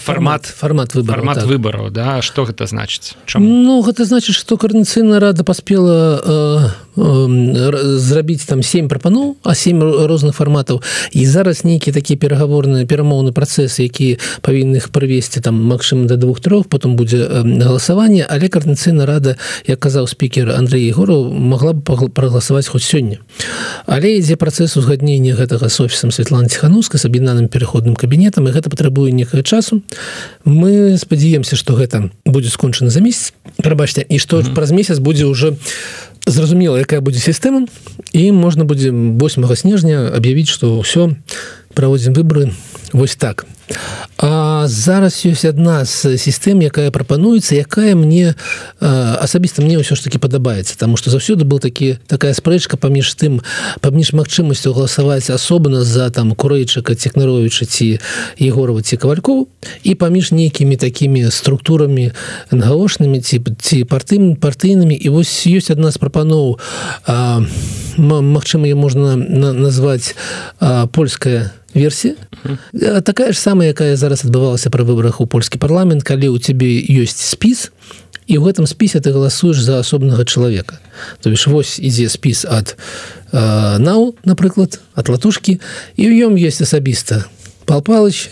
формат 0.01 0.45
формат 0.45 0.95
выбор 0.95 1.21
так. 1.21 1.45
выбораў 1.45 1.91
да. 1.91 2.21
Что 2.25 2.45
гэта 2.45 2.65
значыць? 2.65 3.13
Ну 3.37 3.81
гэта 3.85 4.05
значит 4.05 4.35
что 4.35 4.57
карніцыйная 4.57 5.19
рада 5.19 5.43
паспела 5.43 6.17
э, 6.17 6.25
э, 6.25 6.84
зрабіць 6.95 8.45
там 8.45 8.63
7 8.63 8.87
прапаноў 8.87 9.35
а 9.43 9.55
7 9.55 10.07
розных 10.07 10.35
фарматаў. 10.35 10.81
І 11.11 11.25
зараз 11.27 11.63
нейкі 11.63 11.91
такі 11.91 12.15
перагаворны 12.15 12.85
перамоўны 12.85 13.31
працэс 13.31 13.79
які 13.79 14.17
павінны 14.41 14.77
іх 14.77 14.89
прывесці 14.89 15.41
там 15.41 15.55
Мачым 15.55 16.07
до 16.07 16.17
двух-трох 16.17 16.67
потом 16.67 16.95
будзе 16.95 17.27
галасаванне 17.43 18.25
але 18.29 18.47
карніцыйна 18.47 19.05
рада 19.05 19.35
як 19.67 19.79
казаў 19.79 20.07
спікер 20.07 20.51
Андрей 20.51 20.87
егору 20.87 21.31
могла 21.31 21.73
бы 21.73 22.09
прагаласаваць 22.09 22.67
хоць 22.67 22.87
сёння. 22.87 23.19
Але 23.85 24.17
ідзе 24.17 24.35
працэс 24.35 24.77
узгаднення 24.77 25.35
гэтага 25.35 25.69
с 25.69 25.79
офісам 25.79 26.11
Светлана 26.11 26.47
ціхануска 26.47 26.97
с 26.97 27.05
аб'яднаным 27.05 27.47
пераходным 27.47 27.95
кабінетам 27.95 28.47
і 28.47 28.51
гэта 28.51 28.69
патрабуе 28.69 29.11
некае 29.11 29.43
часу. 29.43 29.81
Мы 30.45 30.97
спадзяемся 30.97 31.55
что 31.55 31.75
гэта 31.75 32.09
будзе 32.25 32.49
скончана 32.49 32.89
за 32.89 33.01
месяц. 33.01 33.33
Прабачце 33.57 34.05
і 34.09 34.19
што 34.19 34.37
mm 34.37 34.43
-hmm. 34.43 34.53
праз 34.53 34.71
месяц 34.71 34.99
будзе 34.99 35.25
уже 35.25 35.55
зразумела 36.25 36.77
якая 36.81 37.01
будзе 37.01 37.19
сістэма 37.19 37.65
і 38.13 38.31
можна 38.31 38.65
будзе 38.65 38.91
8 38.91 39.55
снежня 39.55 40.09
аб'явіць 40.09 40.49
что 40.49 40.81
ўсё 40.81 41.13
праводзім 41.73 42.13
выборы 42.17 42.51
вось 42.95 43.15
так. 43.15 43.45
А 44.17 44.67
зараз 44.67 45.25
ёсць 45.25 45.43
адна 45.43 45.83
з 45.83 46.15
сістэм 46.21 46.61
якая 46.63 46.93
прапануецца 46.93 47.57
якая 47.57 47.97
мне 47.97 48.37
асабіста 48.79 49.65
мне 49.65 49.81
ўсё 49.81 49.97
ж 49.97 50.05
таки 50.05 50.21
падабаецца 50.21 50.77
тому 50.77 50.95
что 50.95 51.09
заўсёды 51.11 51.43
был 51.43 51.59
такі 51.59 51.97
такая 52.07 52.31
спрэчка 52.37 52.77
паміж 52.77 53.11
тым 53.17 53.41
паміж 53.81 54.13
магчымасцю 54.13 54.71
галасаваць 54.71 55.33
асобна 55.33 55.83
за 55.83 56.07
там 56.13 56.31
курэйчыка 56.31 56.95
цехнаровича 56.95 57.65
ці 57.65 57.99
егорова 58.39 58.85
ці 58.85 58.95
кавалькоў 59.01 59.49
і 59.83 59.91
паміж 59.95 60.31
нейкімі 60.31 60.77
такімі 60.77 61.27
структурамі 61.27 62.13
гаошнымі 62.53 63.19
ці 63.19 63.43
ці 63.59 63.83
партым 63.83 64.37
партыйнымі. 64.39 64.95
І 64.95 65.09
вось 65.09 65.43
ёсць 65.49 65.73
адна 65.73 65.91
з 65.91 65.97
прапаноў 65.97 66.61
Магчыма 67.97 68.75
можна 68.75 69.15
назваць 69.15 70.15
польская 70.91 71.51
версія 71.75 72.15
такая 73.03 73.31
ж 73.31 73.37
самая 73.37 73.69
якая 73.75 73.95
зараз 73.99 74.25
адбывалася 74.25 74.71
пры 74.71 74.87
выбарах 74.87 75.21
у 75.21 75.27
польскі 75.27 75.59
парламент 75.59 76.03
калі 76.07 76.31
у 76.31 76.39
цябе 76.39 76.79
ёсць 76.81 77.19
спіс 77.19 77.69
і 78.25 78.39
ў 78.39 78.41
гэтым 78.41 78.65
спісе 78.65 79.03
ты 79.03 79.13
галасуеш 79.13 79.61
за 79.61 79.79
асобнага 79.79 80.25
чалавека. 80.25 80.81
То 81.21 81.29
бишь 81.29 81.45
вось 81.45 81.77
ідзе 81.77 82.09
спіс 82.09 82.45
ад 82.49 82.73
нау 83.31 84.15
напрыклад 84.25 84.79
от 84.95 85.09
латушки 85.09 85.59
і 85.99 86.03
ў 86.09 86.31
ём 86.31 86.33
есть 86.39 86.61
асабіста 86.61 87.29
пал 87.65 87.81
палыч 87.81 88.29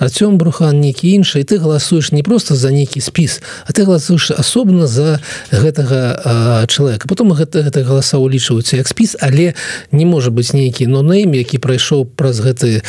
Артём 0.00 0.38
брухан 0.38 0.80
нейкі 0.80 1.12
іншы 1.12 1.44
ты 1.44 1.58
галасуеш 1.60 2.12
не 2.12 2.22
просто 2.22 2.56
за 2.56 2.70
нейкі 2.72 3.00
спіс 3.00 3.42
а 3.66 3.72
ты 3.72 3.84
галасуеш 3.84 4.30
асобна 4.30 4.86
за 4.86 5.20
гэтага 5.52 6.64
чалавека. 6.66 7.08
Потом 7.08 7.32
гэта, 7.32 7.60
гэта 7.62 7.84
галаса 7.84 8.16
улічваюцца 8.16 8.80
як 8.80 8.88
спіс 8.88 9.16
але 9.20 9.54
не 9.92 10.06
можа 10.06 10.30
быць 10.30 10.56
нейкі 10.56 10.86
но 10.86 11.02
нейм 11.02 11.36
які 11.36 11.58
прайшоў 11.58 12.06
праз 12.06 12.40
гэты 12.40 12.80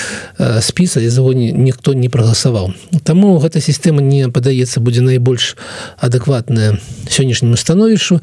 спіса 0.62 1.02
і 1.02 1.10
заго 1.10 1.34
ніхто 1.34 1.94
не 1.94 2.08
прагаласаваў. 2.08 2.72
Таму 3.04 3.36
гэта 3.44 3.60
сістэма 3.60 4.00
не 4.00 4.32
падаецца 4.32 4.80
будзе 4.80 5.02
найбольш 5.02 5.58
адэкватная 6.00 6.80
сённяшняму 7.12 7.60
становішчу. 7.60 8.22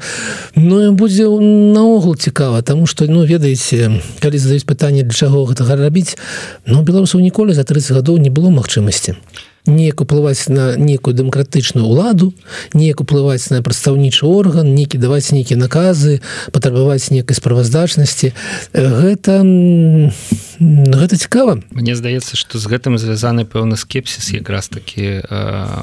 Ну 0.55 0.91
будзе 0.97 1.29
наогул 1.29 2.17
цікава 2.17 2.61
тому 2.61 2.87
что 2.87 3.05
ну 3.05 3.21
ведаеце 3.21 4.01
калі 4.19 4.37
задаюць 4.37 4.65
пытанне 4.65 5.05
для 5.05 5.13
чаго 5.13 5.45
гэтага 5.45 5.77
рабіць 5.77 6.17
но 6.65 6.81
беларусаў 6.81 7.21
ніколі 7.21 7.48
за 7.53 7.63
30 7.63 7.91
гадоў 7.91 8.17
не 8.17 8.29
было 8.29 8.49
магчымасці 8.49 9.15
неяк 9.69 10.01
уплываць 10.01 10.47
на 10.49 10.75
некую 10.75 11.13
дэмакратычную 11.13 11.85
ўладу 11.85 12.33
неяк 12.73 13.01
уплываць 13.01 13.49
на 13.51 13.61
прадстаўнічы 13.61 14.25
орган 14.25 14.73
некі 14.73 14.97
даваць 14.97 15.31
нейкія 15.31 15.59
наказы 15.59 16.21
патрабаваць 16.55 17.11
некай 17.11 17.35
справаздачнасці 17.35 18.33
гэта 18.73 19.43
гэта 20.59 21.15
цікава. 21.15 21.61
Мне 21.71 21.95
здаецца 21.95 22.35
что 22.35 22.59
з 22.59 22.65
гэтым 22.67 22.97
звязаны 22.97 23.45
пэўны 23.45 23.77
скепсіс 23.77 24.31
якраз 24.33 24.69
таки 24.69 25.21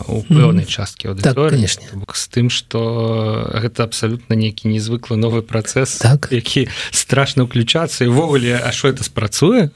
у 0.09 0.21
пэўнай 0.27 0.65
часткі 0.65 1.15
так, 1.21 1.37
конечно 1.37 1.85
з 2.13 2.25
тым 2.29 2.51
что 2.51 3.51
гэта 3.55 3.85
абсалютна 3.85 4.35
нейкі 4.35 4.69
незвыклы 4.69 5.17
новы 5.17 5.43
працэс 5.43 6.01
так. 6.01 6.29
які 6.31 6.69
страшно 6.91 7.45
уключацца 7.45 8.05
івогуле 8.05 8.61
А 8.67 8.73
що 8.73 8.89
это 8.89 9.05
спрацуе 9.05 9.71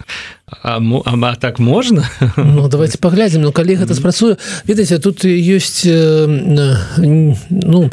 А, 0.62 0.80
а 1.04 1.34
так 1.36 1.58
можна 1.58 2.08
ну, 2.36 2.68
давайте 2.68 2.98
паглядзім 2.98 3.42
Ну 3.42 3.52
калі 3.52 3.76
гэта 3.76 3.94
спрацуе 3.94 4.36
ведаеце 4.66 4.98
тут 4.98 5.24
ёсць 5.24 5.86
э, 5.86 6.26
ну 6.26 7.90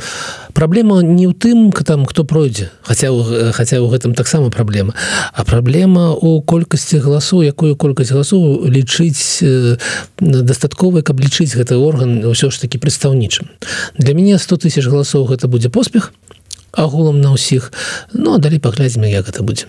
праблема 0.53 1.01
не 1.05 1.29
ў 1.29 1.33
тым 1.37 1.71
там 1.71 2.05
хто 2.05 2.25
пройдзе 2.25 2.71
хаця 2.81 3.13
хаця 3.53 3.77
ў 3.77 3.87
гэтым 3.93 4.17
таксама 4.17 4.49
праблема 4.49 4.93
а 5.33 5.45
праблема 5.45 6.17
у 6.17 6.41
колькасці 6.41 6.97
галасу 6.97 7.45
якую 7.45 7.75
колькасць 7.77 8.11
галасу 8.11 8.65
лічыць 8.65 9.45
э, 9.45 9.77
дастатковай 10.19 11.05
каб 11.05 11.21
лічыць 11.21 11.53
гэты 11.53 11.77
орган 11.77 12.25
ўсё 12.25 12.49
ж 12.49 12.59
таки 12.61 12.77
прадстаўнічым. 12.81 13.47
Для 13.97 14.13
мяне 14.13 14.37
100 14.37 14.65
тысяч 14.65 14.85
галасоў 14.87 15.29
гэта 15.29 15.47
будзе 15.47 15.69
поспех 15.69 16.13
агулам 16.71 17.21
на 17.21 17.33
ўсіх. 17.33 17.71
Ну 18.13 18.35
а 18.35 18.37
далей 18.37 18.59
паглядзім 18.59 19.03
як 19.07 19.29
это 19.29 19.43
будзе. 19.43 19.65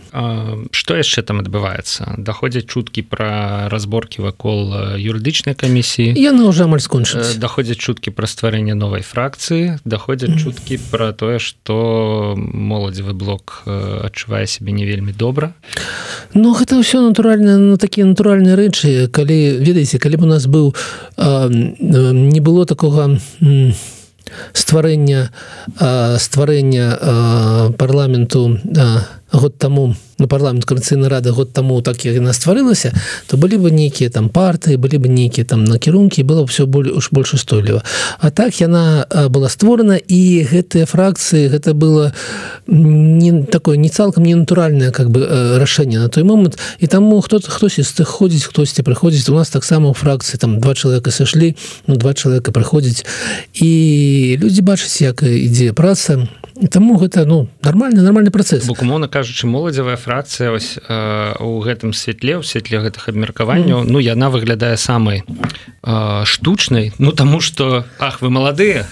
Что 0.71 0.97
яшчэ 0.97 1.23
там 1.23 1.41
адбываецца? 1.41 2.19
Даходзяць 2.19 2.67
чуткі 2.67 3.03
пра 3.07 3.69
разборкі 3.71 4.23
вакол 4.23 4.97
юрыдычнай 4.99 5.55
камісіі. 5.55 6.15
Яны 6.19 6.45
уже 6.45 6.65
амаль 6.65 6.83
скончылись 6.83 7.39
даходзяць 7.39 7.79
чуткі 7.79 8.11
пра 8.11 8.27
стварэнне 8.27 8.75
новай 8.75 9.03
фракцыі 9.03 9.79
даходзяць 9.85 10.37
mm. 10.37 10.43
чуткі 10.43 10.81
пра 10.91 11.13
тое 11.13 11.39
что 11.39 12.35
моладзевы 12.37 13.15
блок 13.15 13.63
адчувае 13.67 14.47
сябе 14.47 14.73
не 14.73 14.85
вельмі 14.85 15.13
добра. 15.13 15.55
Ну 16.35 16.53
гэта 16.53 16.77
ўсё 16.79 17.01
натуральна 17.01 17.59
на 17.59 17.77
такія 17.77 18.07
натуральныя 18.07 18.57
рэчы. 18.57 19.09
Калі 19.09 19.63
ведаеце 19.63 19.99
калі 19.99 20.17
б 20.21 20.23
у 20.25 20.31
нас 20.31 20.47
быў 20.47 20.75
а, 21.17 21.49
не 21.49 22.41
было 22.41 22.67
такога 22.67 23.19
не 23.41 23.75
стварэння 24.53 25.31
стварэння 26.19 27.73
парламенту 27.77 28.59
год 29.33 29.59
таму 29.59 29.95
на 30.19 30.27
парламент 30.27 30.65
карцыйна 30.65 31.09
рада 31.09 31.33
год 31.33 31.53
таму 31.53 31.81
так 31.83 32.05
як 32.05 32.15
яна 32.15 32.33
стварылася 32.33 32.93
то 33.27 33.37
былі 33.37 33.59
бы 33.59 33.71
нейкія 33.71 34.11
там 34.11 34.29
партыі 34.29 34.77
былі 34.77 34.99
бы 34.99 35.09
нейкія 35.09 35.45
там 35.45 35.65
накірункі 35.65 36.23
было 36.23 36.47
все 36.47 36.67
более 36.67 36.93
уж 36.93 37.09
больш 37.13 37.35
устойліва. 37.35 37.83
А 38.19 38.31
так 38.31 38.61
яна 38.61 39.07
была 39.29 39.49
створана 39.49 39.97
і 39.97 40.47
гэтыя 40.51 40.87
фракцыі 40.87 41.49
гэта 41.49 41.75
было 41.75 42.13
не 42.67 43.43
такое 43.43 43.77
не 43.77 43.89
цалкам 43.89 44.25
не 44.25 44.35
натуральное 44.35 44.91
как 44.91 45.11
бы 45.11 45.27
рашэнне 45.59 45.99
на 45.99 46.09
той 46.09 46.25
момант. 46.25 46.59
І 46.79 46.87
таму 46.87 47.21
хто-то 47.21 47.51
хтось 47.51 47.81
з 47.81 47.93
тых 47.93 48.09
ходзіць 48.09 48.45
хтосьці 48.45 48.83
прыходзіць. 48.83 49.31
У 49.31 49.35
нас 49.35 49.51
таксама 49.51 49.91
у 49.91 49.95
фракцыі 49.95 50.39
там 50.39 50.61
два 50.61 50.75
чалавека 50.75 51.11
сышлі 51.11 51.55
ну 51.87 51.97
два 51.97 52.15
чалавека 52.15 52.51
прыходзіць 52.51 53.05
і 53.55 54.39
людзі 54.41 54.63
бачаць 54.63 55.01
як 55.03 55.23
ідзе 55.23 55.73
праца 55.73 56.27
Таму 56.67 56.97
гэта 56.99 57.25
ну 57.25 57.49
нормальный 57.63 58.03
нормальный 58.03 58.31
працэс 58.35 58.67
букумоўна 58.67 59.07
кажучы 59.07 59.47
моладзевая 59.47 59.97
фракцыя 59.97 60.51
ось 60.51 60.75
э, 60.77 61.35
у 61.39 61.61
гэтым 61.63 61.93
святле 61.95 62.35
ў 62.35 62.43
святле 62.43 62.83
гэтых 62.83 63.09
абмеркаванняў 63.09 63.85
mm. 63.85 63.91
ну 63.91 64.03
яна 64.03 64.27
выглядае 64.27 64.75
самай 64.77 65.23
э, 65.23 66.23
штучнай 66.25 66.93
ну 66.99 67.13
таму 67.13 67.39
что 67.39 67.85
ах 67.99 68.21
вы 68.23 68.31
маладыя 68.31 68.87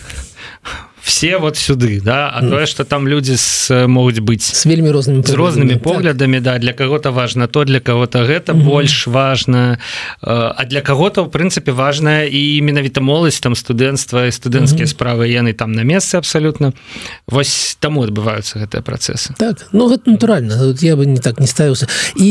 все 1.06 1.38
вот 1.38 1.56
сюды 1.56 2.00
да 2.04 2.28
а 2.28 2.42
тое 2.42 2.66
что 2.66 2.84
там 2.84 3.06
люди 3.06 3.36
с 3.36 3.86
могуць 3.86 4.18
быть 4.18 4.42
с 4.42 4.66
вельмі 4.66 4.90
рознымі 4.90 5.22
з 5.22 5.30
рознымі 5.30 5.78
поглядами 5.78 6.40
да 6.40 6.58
для 6.58 6.72
кого-то 6.72 7.12
важно 7.12 7.46
то 7.46 7.64
для 7.64 7.80
кого-то 7.80 8.26
гэта 8.26 8.52
mm 8.52 8.58
-hmm. 8.58 8.64
больш 8.64 9.06
важно 9.06 9.78
а 10.20 10.64
для 10.66 10.80
кого-то 10.80 11.24
в 11.24 11.28
прынцыпе 11.28 11.70
важная 11.70 12.26
і 12.26 12.62
менавіта 12.62 13.00
моладзь 13.00 13.40
там 13.40 13.54
студэнцтва 13.54 14.26
і 14.26 14.32
студэнцкія 14.32 14.84
mm 14.84 14.90
-hmm. 14.90 14.98
справы 14.98 15.30
яны 15.30 15.54
там 15.54 15.72
на 15.72 15.82
месцы 15.82 16.16
абсолютно. 16.16 16.72
Вось 17.26 17.76
таму 17.80 18.02
адбываюцца 18.02 18.58
гэтыя 18.58 18.82
працесы 18.82 19.30
так 19.38 19.68
ну 19.72 19.88
гэта 19.88 20.10
натуральна 20.10 20.74
я 20.80 20.96
бы 20.96 21.06
не 21.06 21.18
так 21.18 21.40
не 21.40 21.46
ставіўся 21.46 21.86
і 22.16 22.30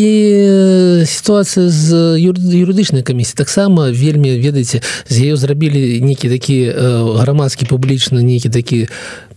сітуацыя 1.05 1.69
з 1.69 1.95
юрыдычнай 2.19 3.03
камісіі 3.03 3.35
таксама 3.37 3.91
вельмі 3.91 4.39
ведаеце 4.39 4.81
з 5.07 5.15
ее 5.21 5.37
зрабілі 5.37 6.01
нейкі 6.01 6.29
такі 6.29 6.73
грамадскі 7.21 7.65
публічна 7.65 8.21
нейкі 8.21 8.49
такі 8.49 8.64
такі 8.65 8.89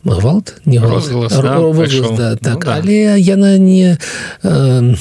гвалт 0.05 0.61
не 0.65 0.81
розглас, 0.81 1.33
да, 1.33 1.57
розглас, 1.57 2.17
да, 2.17 2.37
так. 2.37 2.55
ну, 2.55 2.61
да. 2.61 2.81
але 2.81 3.21
яна 3.21 3.59
не 3.59 3.99
э, 4.43 4.95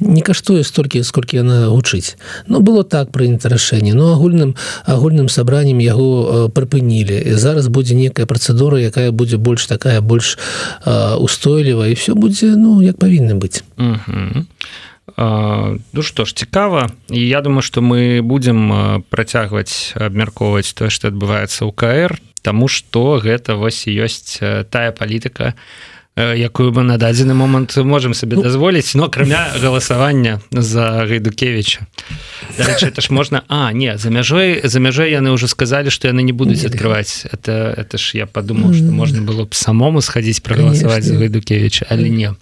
не 0.00 0.20
каштуе 0.22 0.62
столькі 0.62 1.02
сколькі 1.02 1.42
яна 1.42 1.66
гучыць 1.68 2.16
Ну 2.46 2.60
было 2.60 2.84
так 2.84 3.10
прынята 3.10 3.48
рашэнне 3.48 3.94
но 3.94 4.12
агульным 4.12 4.54
агульным 4.84 5.28
сабраннем 5.28 5.78
яго 5.78 6.06
э, 6.06 6.48
прыпынілі 6.52 7.16
і 7.16 7.32
зараз 7.34 7.68
будзе 7.68 7.94
некая 7.94 8.26
працэдура 8.26 8.78
якая 8.78 9.10
будзе 9.10 9.36
больш 9.36 9.66
такая 9.66 10.00
больш 10.00 10.38
э, 10.84 11.16
устойліва 11.16 11.88
і 11.88 11.94
все 11.94 12.14
будзе 12.14 12.54
ну 12.56 12.82
як 12.82 12.98
павінна 12.98 13.34
быць 13.34 13.64
Ну 15.16 16.02
што 16.02 16.24
ж 16.24 16.34
цікава 16.34 16.90
і 17.10 17.20
я 17.28 17.40
думаю 17.40 17.62
што 17.62 17.80
мы 17.80 18.20
будзем 18.22 19.02
працягваць 19.08 19.94
абмяркоўваць 19.96 20.74
тое 20.76 20.90
што 20.90 21.08
адбываецца 21.08 21.64
ў 21.64 21.72
КР 21.72 22.20
Таму 22.46 22.68
што 22.70 23.18
гэта 23.24 23.56
вось 23.58 23.82
ёсць 23.90 24.38
тая 24.70 24.90
палітыка, 24.94 25.52
якую 26.16 26.72
мы 26.72 26.82
на 26.82 26.96
дадзены 26.96 27.34
момант 27.34 27.76
можемм 27.76 28.14
сабе 28.14 28.36
ну, 28.36 28.42
дазволіць 28.42 28.94
но 28.94 29.04
акрамя 29.04 29.52
галасавання 29.60 30.40
за 30.50 31.04
гайдукевича 31.04 31.86
это 32.58 33.00
ж 33.00 33.12
можна 33.12 33.42
а 33.48 33.72
не 33.72 33.98
за 33.98 34.10
мяжой 34.10 34.60
за 34.64 34.80
мяжой 34.80 35.10
яны 35.12 35.30
уже 35.30 35.46
сказали 35.46 35.90
что 35.90 36.08
яны 36.08 36.22
не 36.22 36.32
будуць 36.32 36.64
открывать 36.64 37.26
это 37.32 37.74
это 37.76 37.98
ж 37.98 38.14
я 38.14 38.26
подумал 38.26 38.72
что 38.72 38.84
можна 38.84 39.20
было 39.20 39.44
б 39.44 39.54
самому 39.54 40.00
сходить 40.00 40.42
прогаласаваць 40.42 41.04
за 41.04 41.16
гайдукевича 41.16 41.86
але 41.90 42.08
не. 42.08 42.34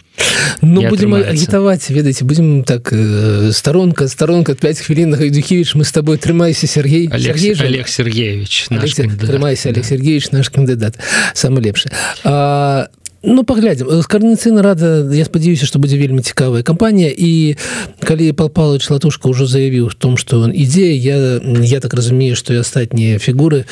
Ну 0.63 0.83
не 0.83 0.89
будем 0.89 1.15
агітаваць 1.15 1.91
ведаеце 1.91 2.25
будем 2.25 2.63
так 2.63 2.93
э, 2.93 3.51
сторонка 3.53 4.07
сторонка 4.07 4.55
5 4.55 4.81
хвілін 4.81 5.11
на 5.11 5.17
гайдухевич 5.17 5.75
мы 5.75 5.83
с 5.83 5.91
тобой 5.91 6.19
трымайся 6.19 6.69
Сергей 6.69 7.09
Олег, 7.09 7.37
Олег 7.61 7.89
Сергеевич 7.89 8.69
трымайся 8.69 9.71
Олег 9.71 9.85
Сергеевич 9.85 10.31
наш 10.31 10.49
кандыдат. 10.49 10.95
Самы 11.35 11.61
лепшы 11.61 11.91
а 12.23 12.87
Ну 13.25 13.41
паглядзім 13.45 13.89
карніцыйна 14.05 14.61
рада 14.61 15.09
я 15.17 15.25
спадзяюся 15.25 15.65
што 15.65 15.81
будзе 15.81 15.97
вельмі 15.97 16.21
цікавая 16.21 16.61
кампанія 16.61 17.09
і 17.09 17.57
калі 18.05 18.37
палпалы 18.37 18.77
чалатушка 18.85 19.33
ўжо 19.33 19.49
заявіў 19.49 19.89
в 19.89 19.97
том 19.97 20.21
што 20.21 20.45
он 20.45 20.53
ідзе 20.53 20.93
я 20.93 21.41
я 21.65 21.81
так 21.81 21.97
разумею 21.97 22.37
што 22.37 22.53
і 22.53 22.61
астатнія 22.61 23.17
фігуры 23.17 23.65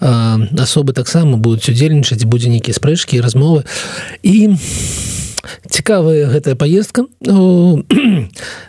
асобы 0.00 0.92
таксама 0.92 1.40
будуць 1.40 1.72
удзельнічаць 1.72 2.28
будзе 2.28 2.52
нейкія 2.52 2.76
спрэчкі 2.76 3.24
размовы. 3.24 3.64
І 4.20 4.60
цікавая 5.72 6.28
гэтая 6.28 6.54
поездка 6.54 7.08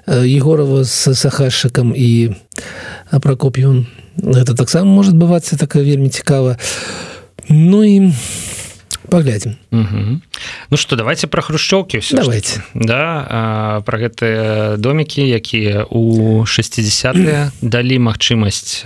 егорова 0.07 0.87
с 0.87 1.15
сахашчыкам 1.19 1.91
і 1.91 2.31
прокоп'ю 3.11 3.83
гэта 4.15 4.55
таксама 4.55 4.87
может 4.87 5.19
бывацца 5.19 5.59
такая 5.59 5.83
вельмі 5.83 6.07
цікава. 6.07 6.55
Ну 7.49 7.83
і 7.83 8.15
паглядзім. 9.09 9.57
Ну 10.69 10.77
что 10.77 10.95
давайте 10.95 11.27
про 11.27 11.41
хрушчоўкі 11.41 12.01
давайте 12.11 12.63
да 12.73 13.81
про 13.85 13.95
гэтыя 13.97 14.77
домікі 14.77 15.25
якія 15.25 15.85
у 15.89 16.45
60 16.45 17.51
далі 17.61 17.95
магчымасць 17.99 18.85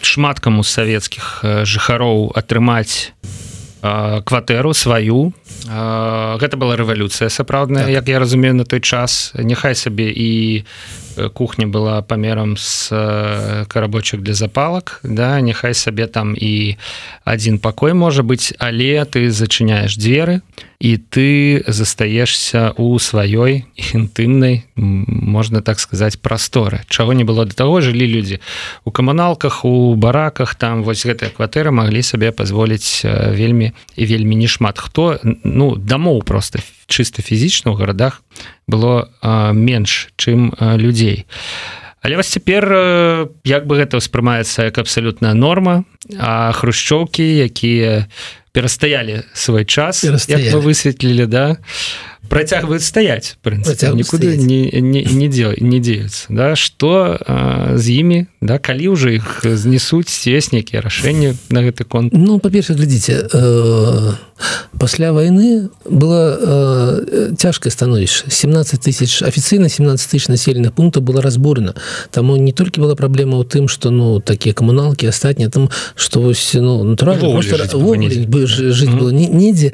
шмат 0.00 0.40
каму 0.40 0.62
з 0.62 0.70
савецкіх 0.70 1.42
жыхароў 1.64 2.32
атрымаць 2.36 3.12
кватэру 3.80 4.74
сваю. 4.74 5.32
Гэта 5.68 6.54
была 6.56 6.74
рэвалюцыя 6.74 7.30
сапраўдная 7.30 7.84
так. 7.84 7.92
як 7.92 8.08
я 8.08 8.18
разумею 8.18 8.54
на 8.54 8.64
той 8.64 8.80
час. 8.80 9.32
Няхай 9.34 9.74
сабе 9.74 10.10
і 10.10 10.64
кухня 11.34 11.66
была 11.66 12.02
памерам 12.02 12.56
з 12.56 12.88
карабочак 13.68 14.22
для 14.22 14.34
запалак 14.34 15.00
да 15.02 15.40
няхай 15.40 15.74
сабе 15.74 16.06
там 16.06 16.34
і 16.34 16.76
один 17.24 17.58
пакой 17.58 17.92
можа 17.92 18.22
быць 18.22 18.52
але 18.58 19.04
ты 19.04 19.30
зачыняеш 19.30 19.96
дзверы 19.96 20.40
і 20.78 20.96
ты 20.96 21.64
застаешься 21.66 22.72
у 22.76 22.94
сваёй 22.98 23.66
інтымнай 23.94 24.64
можна 24.76 25.60
так 25.62 25.80
сказаць 25.80 26.16
прасторы 26.16 26.80
чаго 26.88 27.12
не 27.12 27.24
было 27.24 27.44
до 27.44 27.54
того 27.54 27.80
жылі 27.80 28.06
людзі 28.06 28.40
у 28.84 28.90
камуналках 28.90 29.64
у 29.64 29.94
бараках 29.94 30.54
там 30.54 30.82
вось 30.82 31.06
гэтыя 31.06 31.30
кватэры 31.34 31.70
маглі 31.70 32.02
сабе 32.02 32.32
пазволіць 32.32 33.02
вельмі 33.04 33.72
і 33.96 34.06
вельмі 34.06 34.36
не 34.36 34.48
шмат. 34.48 34.78
Хто 34.78 35.18
ну 35.44 35.76
дамоў 35.76 36.22
просто 36.22 36.58
чыста 36.88 37.22
фізічна 37.22 37.70
ў 37.70 37.76
гарадах 37.78 38.24
было 38.66 39.12
менш 39.54 40.08
чым 40.16 40.50
людзей 40.58 41.28
але 42.02 42.16
вас 42.16 42.32
цяпер 42.32 42.64
як 43.44 43.68
бы 43.68 43.78
гэта 43.78 44.00
ўспрымаецца 44.00 44.72
як 44.72 44.80
абсалютная 44.80 45.36
норма 45.36 45.84
а 46.18 46.50
хрушчоўкі 46.56 47.22
якія 47.44 48.08
перастаялі 48.52 49.22
свой 49.34 49.68
час 49.68 50.02
высветлілі 50.64 51.26
да 51.28 51.60
працягваюць 52.28 52.84
стаять 52.84 53.38
нікуды 53.44 54.36
не, 54.36 54.70
не, 54.80 55.02
не 55.04 55.28
дел 55.28 55.52
не 55.58 55.80
дзеюцца 55.80 56.26
да. 56.28 56.56
Что 56.56 57.18
з 57.74 57.90
імі 57.90 58.26
да 58.40 58.58
калі 58.58 58.94
ўжо 58.94 59.10
іх 59.10 59.42
знесуць 59.44 60.12
ёсць 60.28 60.52
нейкія 60.52 60.80
рашэнні 60.82 61.34
на 61.50 61.60
гэты 61.64 61.84
конт? 61.84 62.12
Ну 62.12 62.38
па-перша 62.38 62.74
глядзіце 62.74 63.28
э, 63.32 64.12
пасля 64.78 65.12
войны 65.12 65.70
было 65.84 66.38
э, 66.38 67.34
цяжкае 67.36 67.72
становішча 67.72 68.30
17 68.30 68.80
тысяч 68.80 69.22
афіцыйна 69.22 69.68
17 69.68 70.10
тысяч 70.10 70.28
населеных 70.28 70.72
пунктаў 70.72 71.02
было 71.02 71.22
разбурена 71.22 71.74
таму 72.10 72.36
не 72.36 72.52
толькі 72.52 72.80
была 72.80 72.94
праблема 72.94 73.40
ў 73.40 73.44
тым 73.44 73.68
что 73.68 73.90
ну 73.90 74.20
такія 74.20 74.54
камуналкі 74.54 75.08
астатнія 75.08 75.48
там 75.50 75.70
что 75.96 76.20
вось 76.20 76.54
ну 76.54 76.84
натуральна 76.84 77.42
жыць 77.42 77.72
было 77.74 79.10
недзе 79.10 79.72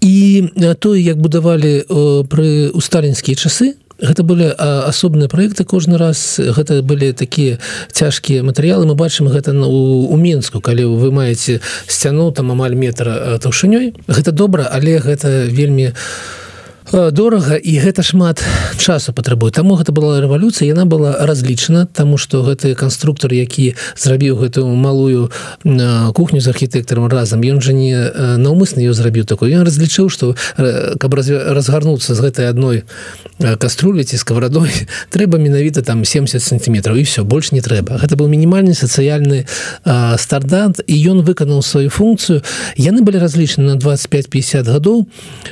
і 0.00 0.48
тое 0.80 1.00
як 1.00 1.20
будавалі 1.20 1.84
пры 2.28 2.70
у 2.72 2.80
сталінскія 2.80 3.36
часы 3.36 3.76
гэта 4.00 4.24
былі 4.24 4.48
асобныя 4.56 5.28
проекты 5.28 5.64
кожны 5.68 6.00
раз. 6.00 6.40
Гэта 6.40 6.80
былі 6.80 7.12
такія 7.12 7.60
цяжкія 7.92 8.40
матэрыялы. 8.42 8.88
Мы 8.88 8.96
бачым 8.96 9.28
гэта 9.28 9.52
на 9.52 9.68
у 9.68 10.16
менску 10.16 10.60
калі 10.60 10.96
вы 10.96 11.12
маеце 11.12 11.60
сцяну 11.86 12.32
там 12.32 12.50
амаль 12.50 12.74
метра 12.74 13.36
таўшынёй. 13.36 13.92
Гэта 14.08 14.32
добра 14.32 14.64
але 14.72 14.98
гэта 15.04 15.44
вельмі 15.52 15.92
у 15.92 16.49
дорага 16.92 17.56
і 17.56 17.72
гэта 17.78 18.02
шмат 18.02 18.42
часу 18.76 19.12
патрабуе. 19.12 19.50
Таму 19.50 19.78
гэта 19.78 19.92
была 19.92 20.20
рэвалюцыя 20.20 20.66
яна 20.66 20.86
была 20.86 21.26
разлічана 21.26 21.86
тому 21.86 22.18
что 22.18 22.42
гэты 22.42 22.74
канструктор 22.74 23.32
які 23.32 23.74
зрабіў 23.96 24.36
гэтую 24.42 24.66
малую 24.74 25.30
кухню 26.14 26.40
з 26.40 26.48
архітэктарам 26.48 27.06
разам 27.06 27.40
ён 27.40 27.62
жа 27.62 27.72
не 27.72 27.94
наўмысна 28.38 28.82
ее 28.82 28.94
зрабіў 28.94 29.24
такой 29.24 29.54
ён 29.54 29.62
разлічыў 29.62 30.10
что 30.10 30.34
каб 30.56 31.14
разгарнуцца 31.14 32.14
з 32.14 32.20
гэтай 32.20 32.50
адной 32.50 32.82
каструліці 33.38 34.18
сковорадой 34.18 34.70
трэба 35.14 35.38
менавіта 35.38 35.82
там 35.82 36.04
70 36.04 36.42
сантиметров 36.42 36.96
і 36.96 37.02
все 37.02 37.24
больш 37.24 37.52
не 37.52 37.60
трэба. 37.60 37.98
Гэта 38.02 38.16
быў 38.16 38.28
мінімальны 38.28 38.74
сацыяльны 38.74 39.46
стардант 40.18 40.80
і 40.86 40.94
ён 41.10 41.22
выканаў 41.22 41.62
сваю 41.62 41.90
функцыю. 41.90 42.42
Яны 42.76 43.02
былі 43.02 43.18
разлічаны 43.22 43.74
на 43.74 43.76
25-50 43.78 44.66
гадоў. 44.66 45.06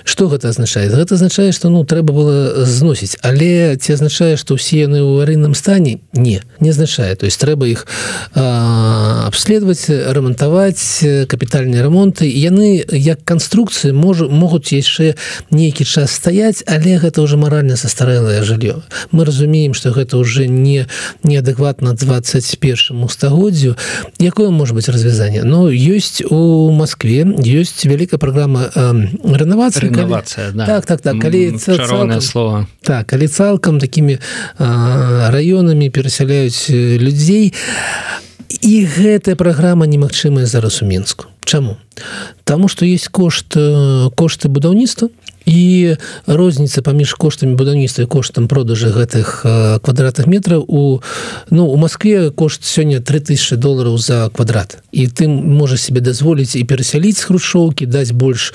Что 0.04 0.28
гэта 0.28 0.48
азначае? 0.48 0.88
Гэта 0.88 1.16
азначае 1.28 1.52
што 1.52 1.68
ну 1.68 1.84
трэба 1.84 2.12
было 2.12 2.64
зносіць 2.64 3.16
але 3.22 3.76
ці 3.76 3.92
азначае 3.94 4.36
што 4.40 4.56
ўсе 4.56 4.88
яны 4.88 5.04
ў 5.04 5.20
аварыйным 5.20 5.52
стане 5.52 6.00
не 6.16 6.40
не 6.60 6.70
азначае 6.72 7.14
то 7.20 7.28
есть 7.28 7.36
трэба 7.40 7.68
іх 7.68 7.84
абследаваць 8.32 9.92
рамантаваць 10.16 11.04
капітальныя 11.28 11.84
ремонты 11.84 12.24
яны 12.24 12.80
як 12.88 13.22
канструкцыі 13.28 13.92
можа 13.92 14.28
могуць 14.28 14.72
яшчэ 14.72 15.14
нейкі 15.52 15.84
час 15.84 16.16
стаяць 16.16 16.64
але 16.64 16.96
гэта 16.96 17.20
уже 17.20 17.36
маральна 17.36 17.76
састарэлае 17.76 18.42
жыллё 18.42 18.80
мы 19.12 19.28
разумеем 19.28 19.74
что 19.74 19.92
гэта 19.92 20.16
уже 20.16 20.48
не 20.48 20.88
неадэкватна 21.22 21.92
21 21.92 23.08
стагоддзю 23.08 23.76
якое 24.18 24.50
может 24.50 24.74
быть 24.74 24.88
развязанне 24.88 25.44
но 25.44 25.68
ёсць 25.68 26.24
у 26.24 26.70
Москве 26.72 27.28
ёсць 27.28 27.84
вялікая 27.84 28.18
программа 28.18 28.72
рэновацыі 28.72 29.92
рэновацыя 29.92 30.50
да. 30.56 30.66
так 30.66 30.86
так 30.86 31.00
так 31.02 31.17
калі 31.20 31.58
цалкам, 31.58 32.20
слова. 32.20 32.66
так 32.82 33.06
калі 33.06 33.28
цалкам 33.28 33.78
такими 33.78 34.18
раёнамі 34.58 35.90
перасяляюць 35.90 36.70
людзей. 36.70 37.54
І 38.62 38.74
гэтая 38.84 39.36
праграма 39.36 39.86
немагчымая 39.86 40.46
зараз 40.46 40.82
у 40.82 40.86
мінску 40.86 41.26
Чаму 41.48 41.78
Таму 42.44 42.68
что 42.68 42.84
есть 42.84 43.08
кошт 43.08 43.56
кошты 44.14 44.48
будаўніцтва 44.48 45.08
і 45.48 45.96
розніца 46.26 46.82
паміж 46.84 47.14
коштамі 47.16 47.56
будаўніцтва 47.56 48.04
коштам 48.04 48.48
продажы 48.52 48.92
гэтых 48.92 49.48
квадратных 49.80 50.28
метраў 50.28 50.64
у 50.68 51.00
ну 51.48 51.64
у 51.72 51.76
Москве 51.80 52.28
кошт 52.30 52.68
сёння 52.68 53.00
3000 53.00 53.56
долларов 53.56 53.96
за 53.98 54.28
квадрат. 54.28 54.76
І 54.92 55.08
ты 55.08 55.24
можа 55.28 55.76
себе 55.76 56.00
дазволіць 56.00 56.52
і 56.52 56.64
перасяліць 56.68 57.24
хрушоўкі 57.24 57.88
даць 57.88 58.12
больш 58.12 58.52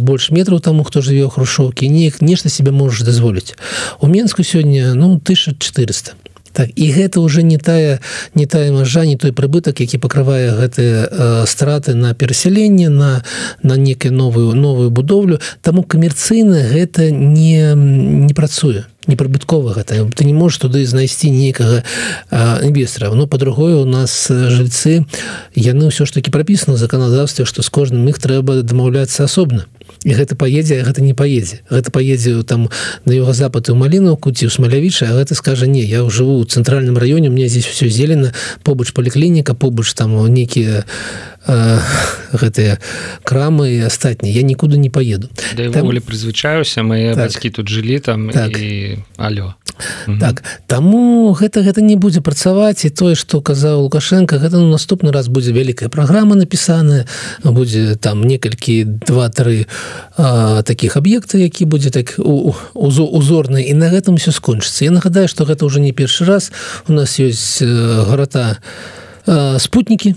больш 0.00 0.30
метраў 0.30 0.64
таму 0.64 0.88
хто 0.88 1.04
жыве 1.04 1.28
ў 1.28 1.30
хрушоўкі 1.30 1.84
неяк 1.92 2.24
нешта 2.24 2.48
себе 2.48 2.72
можаш 2.72 3.04
дазволіць 3.04 3.52
у 4.00 4.08
Мску 4.08 4.40
сёння 4.40 4.96
ну 4.96 5.20
1400 5.20 6.16
Так 6.52 6.70
і 6.76 6.92
гэта 6.92 7.20
уже 7.20 7.42
не 7.42 7.58
тая 7.58 8.00
не 8.34 8.46
тая 8.46 8.72
мажа 8.72 9.04
не 9.04 9.16
той 9.16 9.32
прыбытак 9.32 9.80
які 9.80 9.98
пакрывае 9.98 10.52
гэтыя 10.52 11.08
э, 11.10 11.44
страты 11.46 11.94
на 11.94 12.14
перасяленне 12.14 12.88
на 12.88 13.24
на 13.62 13.76
некую 13.76 14.12
новую 14.12 14.54
новую 14.54 14.90
будоўлю. 14.90 15.40
Таму 15.62 15.82
камерцыйна 15.82 16.68
гэта 16.68 17.10
не 17.10 17.74
не 17.74 18.34
працуе 18.34 18.84
непрыбыткова 19.06 19.74
гэта. 19.74 20.08
Ты 20.14 20.24
не 20.24 20.32
можешь 20.32 20.58
туды 20.58 20.86
знайсці 20.86 21.30
нейкага 21.30 21.82
інвестора 22.30 23.10
но 23.14 23.26
по-другое 23.26 23.76
у 23.76 23.84
нас 23.84 24.28
жильцы 24.28 25.06
яны 25.54 25.90
ўсё 25.90 26.06
ж 26.06 26.12
таки 26.12 26.30
прапісана 26.30 26.76
законодаўстве 26.76 27.44
что 27.44 27.62
з 27.62 27.70
кожным 27.70 28.08
іх 28.08 28.18
трэба 28.18 28.62
дамаўляцца 28.62 29.24
асобна 29.24 29.66
і 30.04 30.12
гэта 30.12 30.34
паедзе 30.34 30.82
гэта 30.82 31.00
не 31.00 31.14
паедзе. 31.14 31.62
Гэта 31.70 31.90
паедзе 31.90 32.42
там 32.42 32.68
на 33.04 33.12
его 33.12 33.32
запад 33.32 33.70
у 33.70 33.74
малінаўку 33.74 34.32
ці 34.32 34.46
ў 34.46 34.50
смалявіча 34.50 35.06
гэта 35.14 35.34
скажа 35.34 35.66
не 35.66 35.82
я 35.82 36.02
жыву 36.10 36.38
у 36.38 36.44
цэнтральным 36.44 36.98
раёне 36.98 37.30
мне 37.30 37.48
здесь 37.48 37.66
все 37.66 37.88
зелена 37.88 38.32
побач 38.62 38.90
паліклініка 38.90 39.54
побач 39.54 39.92
там 39.94 40.14
нейкія 40.32 40.84
гэтыя 42.32 42.78
крамы 43.24 43.76
і 43.76 43.80
астатнія. 43.86 44.34
Я 44.34 44.42
нікуды 44.42 44.78
не 44.78 44.90
поеду 44.90 45.28
да 45.56 45.70
там... 45.70 45.88
прызвычаюся 45.88 46.82
мои 46.82 47.14
так. 47.14 47.18
бацькі 47.18 47.50
тут 47.50 47.68
жылі 47.68 47.98
там 47.98 48.30
так. 48.30 48.58
і 48.58 48.98
алё 49.16 49.54
так 50.20 50.42
таму 50.66 51.32
гэта 51.32 51.62
гэта 51.62 51.80
не 51.80 51.96
будзе 51.96 52.20
працаваць 52.20 52.84
і 52.84 52.90
тое 52.90 53.14
што 53.14 53.40
казаў 53.40 53.82
лукашенко 53.82 54.38
гэта 54.38 54.58
ну, 54.58 54.70
наступны 54.70 55.12
раз 55.12 55.28
будзе 55.28 55.52
вялікая 55.52 55.88
праграма 55.88 56.36
напісаная 56.36 57.06
будзе 57.42 57.96
там 57.96 58.22
некалькі 58.22 58.84
два-тры 58.84 59.66
таких 60.64 60.96
аб'екты 60.96 61.42
які 61.42 61.64
будзе 61.64 61.90
так 61.90 62.14
узорны 62.18 63.62
і 63.62 63.74
на 63.74 63.90
гэтым 63.90 64.16
все 64.16 64.32
скончыцца. 64.32 64.84
Я 64.84 64.90
нагадаю 64.90 65.28
што 65.28 65.44
гэта 65.44 65.66
ўжо 65.66 65.80
не 65.80 65.92
першы 65.92 66.24
раз. 66.24 66.52
У 66.88 66.92
нас 66.92 67.18
ёсць 67.18 67.62
гарата 67.62 68.58
спутнікі 69.26 70.14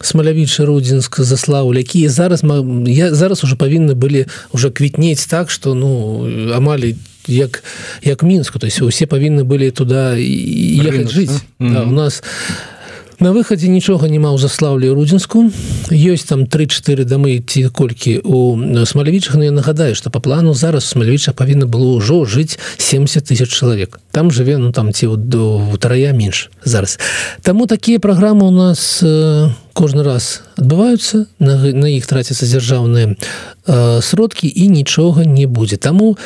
смалявічы 0.00 0.64
рудзінск 0.64 1.20
заслаў 1.20 1.74
якія 1.74 2.08
зараз 2.10 2.42
я 2.86 3.14
зараз 3.14 3.44
уже 3.44 3.56
павінны 3.56 3.94
былі 3.94 4.26
уже 4.52 4.70
квітнець 4.70 5.26
так 5.26 5.50
что 5.50 5.74
ну 5.74 6.24
амаль 6.54 6.94
як 7.28 7.62
як 8.02 8.22
мінску. 8.22 8.58
То 8.58 8.66
есть 8.66 8.82
усе 8.82 9.06
павінны 9.06 9.44
былі 9.44 9.70
туда 9.70 10.16
ехаць 10.16 11.12
жыць. 11.12 11.30
mm 11.30 11.68
-hmm. 11.68 11.72
да, 11.72 11.82
у 11.82 11.90
нас 11.90 12.22
у 12.22 12.79
на 13.20 13.32
выхадзе 13.32 13.68
нічога 13.68 14.08
няма 14.08 14.32
ў 14.32 14.40
заслаўлі 14.40 14.96
рудзінску 14.96 15.52
ёсць 15.92 16.24
там 16.24 16.48
три-4 16.48 17.04
дамы 17.04 17.44
ці 17.44 17.68
колькі 17.68 18.24
у 18.24 18.56
смалявічах 18.84 19.36
но 19.36 19.44
я 19.44 19.52
нагадаю 19.52 19.94
что 19.94 20.10
по 20.10 20.20
плану 20.20 20.54
зараз 20.54 20.88
смалявіча 20.88 21.36
павінна 21.36 21.68
было 21.68 22.00
ўжо 22.00 22.24
жыць 22.24 22.56
70 22.78 23.28
тысяч 23.28 23.52
чалавек 23.52 24.00
там 24.10 24.30
жыве 24.30 24.56
ну 24.56 24.72
там 24.72 24.92
ці 24.92 25.06
до 25.16 25.58
вторая 25.72 26.12
менш 26.12 26.50
зараз. 26.64 26.98
Таму 27.42 27.66
такія 27.66 28.00
праграмы 28.00 28.48
у 28.48 28.50
нас 28.50 29.00
э, 29.02 29.48
кожны 29.72 30.02
раз 30.02 30.42
адбываюцца 30.56 31.26
на, 31.38 31.56
на 31.56 31.88
іх 31.88 32.06
траціцца 32.06 32.46
дзяржаўныя 32.46 33.14
э, 33.14 34.00
сродкі 34.02 34.48
і 34.48 34.68
нічога 34.68 35.24
не 35.24 35.46
будзе 35.46 35.76
таму 35.76 36.16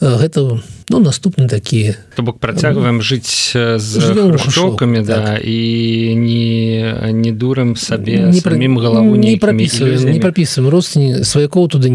гэта 0.00 0.42
у 0.42 0.60
ну 0.88 1.00
наступны 1.00 1.48
такі 1.48 1.94
то 2.14 2.22
бок 2.22 2.38
працягваем 2.38 3.02
жыць 3.02 3.56
з 3.56 3.92
шокамі 4.38 5.02
да 5.02 5.36
так. 5.36 5.40
і 5.44 6.14
не 6.14 7.12
не 7.12 7.32
дурым 7.32 7.76
сабе 7.76 8.30
не 8.30 8.40
самім 8.40 8.78
галаву 8.78 9.16
не 9.16 9.36
прапісваем 9.36 10.04
не 10.04 10.20
прапісваем 10.20 10.70
родственні 10.70 11.24
сваякоў 11.24 11.68
туды 11.68 11.90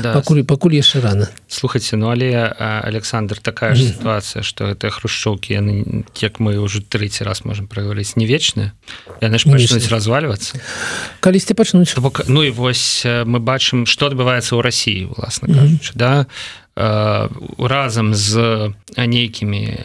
да. 0.00 0.14
пакуль 0.14 0.44
пакуль 0.44 0.80
яшчэ 0.80 1.00
рано. 1.00 1.28
Слухайте 1.48 1.96
ну 1.96 2.08
але 2.08 2.32
Александр 2.56 3.38
такая 3.38 3.74
ж 3.74 3.92
сітуацыя 3.92 4.42
что 4.42 4.64
это 4.72 4.88
хрушчоўкі 4.88 5.52
яны 5.52 6.04
як 6.16 6.40
мы 6.40 6.56
ўжо 6.56 6.80
трэці 6.80 7.24
раз 7.24 7.44
можемм 7.44 7.68
прагаварыць 7.68 8.16
не 8.16 8.24
вечна 8.24 8.72
яны 9.20 9.36
ж 9.38 9.50
пачнуць 9.50 9.92
развальвацца 9.92 10.56
калісьці 11.20 11.52
пачнуць 11.52 11.92
бок 12.00 12.24
ну 12.28 12.42
і 12.42 12.50
вось 12.50 13.04
мы 13.04 13.44
бачым 13.44 13.84
что 13.84 14.08
адбываецца 14.08 14.56
ў 14.56 14.60
Росіі 14.64 15.12
власна 15.12 15.52
кажучы 15.52 15.92
да. 15.92 16.24
а 16.24 16.65
разам 16.76 18.14
з 18.14 18.72
нейкімі 18.96 19.80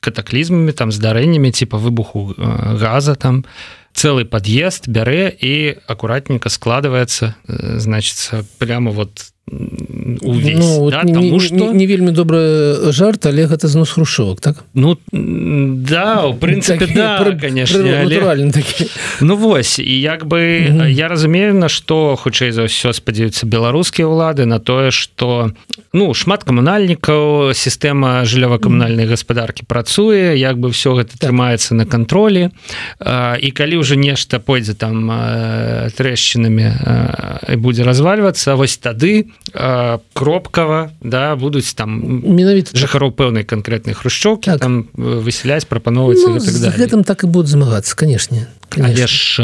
катаклізмамі 0.00 0.72
там 0.72 0.92
здарэннямі 0.92 1.50
типа 1.50 1.76
выбуху 1.78 2.34
газа 2.38 3.14
там. 3.14 3.44
Цэлы 3.98 4.22
пад'езд 4.30 4.86
бярэ 4.86 5.34
і 5.34 5.74
акуратненько 5.90 6.48
складывается 6.48 7.34
значится 7.48 8.46
прямо 8.58 8.92
вот 8.92 9.10
там 9.18 9.37
увесь, 10.22 10.58
ну, 10.58 10.90
да, 10.90 11.02
не, 11.02 11.14
тому 11.14 11.40
что 11.40 11.54
не, 11.54 11.72
не 11.72 11.86
вельмі 11.86 12.12
добры 12.12 12.92
жарт 12.92 13.26
але 13.26 13.46
гэта 13.46 13.68
знос 13.68 13.90
хрушовак 13.90 14.40
так? 14.40 14.64
Ну 14.74 14.98
да 15.12 16.26
у 16.26 16.34
прынцыпе 16.34 16.86
да, 16.94 17.18
пр, 17.18 17.38
конечно 17.40 17.78
пр, 17.78 18.24
але... 18.28 18.52
ну 19.20 19.36
вось 19.36 19.78
і 19.78 20.00
як 20.00 20.26
бы 20.26 20.38
-hmm. 20.38 20.88
я 20.88 21.08
разумею 21.08 21.54
на 21.54 21.68
что 21.68 22.16
хутчэй 22.16 22.52
за 22.52 22.62
ўсё 22.62 22.92
спадзяюцца 22.92 23.46
беларускія 23.46 24.08
ўлады 24.08 24.44
на 24.44 24.58
тое 24.58 24.90
что 24.90 25.52
ну 25.92 26.14
шмат 26.14 26.44
камунальнікаў 26.44 27.52
сістэма 27.54 28.24
жыллёва-камунальнай 28.24 29.06
гаспадаркі 29.06 29.64
працуе 29.66 30.36
як 30.36 30.58
бы 30.58 30.70
все 30.70 30.90
гэта 30.94 31.18
так. 31.18 31.30
трымаецца 31.30 31.74
на 31.74 31.84
кантролі. 31.86 32.50
І 33.40 33.50
калі 33.50 33.76
уже 33.76 33.96
нешта 33.96 34.38
пойдзе 34.38 34.74
там 34.74 35.10
трэшчынамі 35.96 37.56
будзе 37.56 37.84
развальвацца 37.84 38.54
вось 38.54 38.76
тады 38.76 39.26
кропкава 40.12 40.92
да 41.00 41.36
будуць 41.36 41.72
там 41.72 41.96
менавіта 42.20 42.76
жыхароў 42.76 43.16
пэўнай 43.16 43.48
канкрэтнай 43.48 43.96
хрушчоўкі 43.96 44.52
так. 44.52 44.60
там 44.60 44.88
высяляць 44.94 45.64
прапаноўваецца 45.64 46.36
ну, 46.36 46.40
так 46.40 46.76
гэтым 46.76 47.04
так 47.04 47.24
і 47.24 47.32
будуць 47.32 47.56
змагацца 47.56 47.96
канешне 47.96 48.48
Але 48.76 49.06
ж 49.06 49.42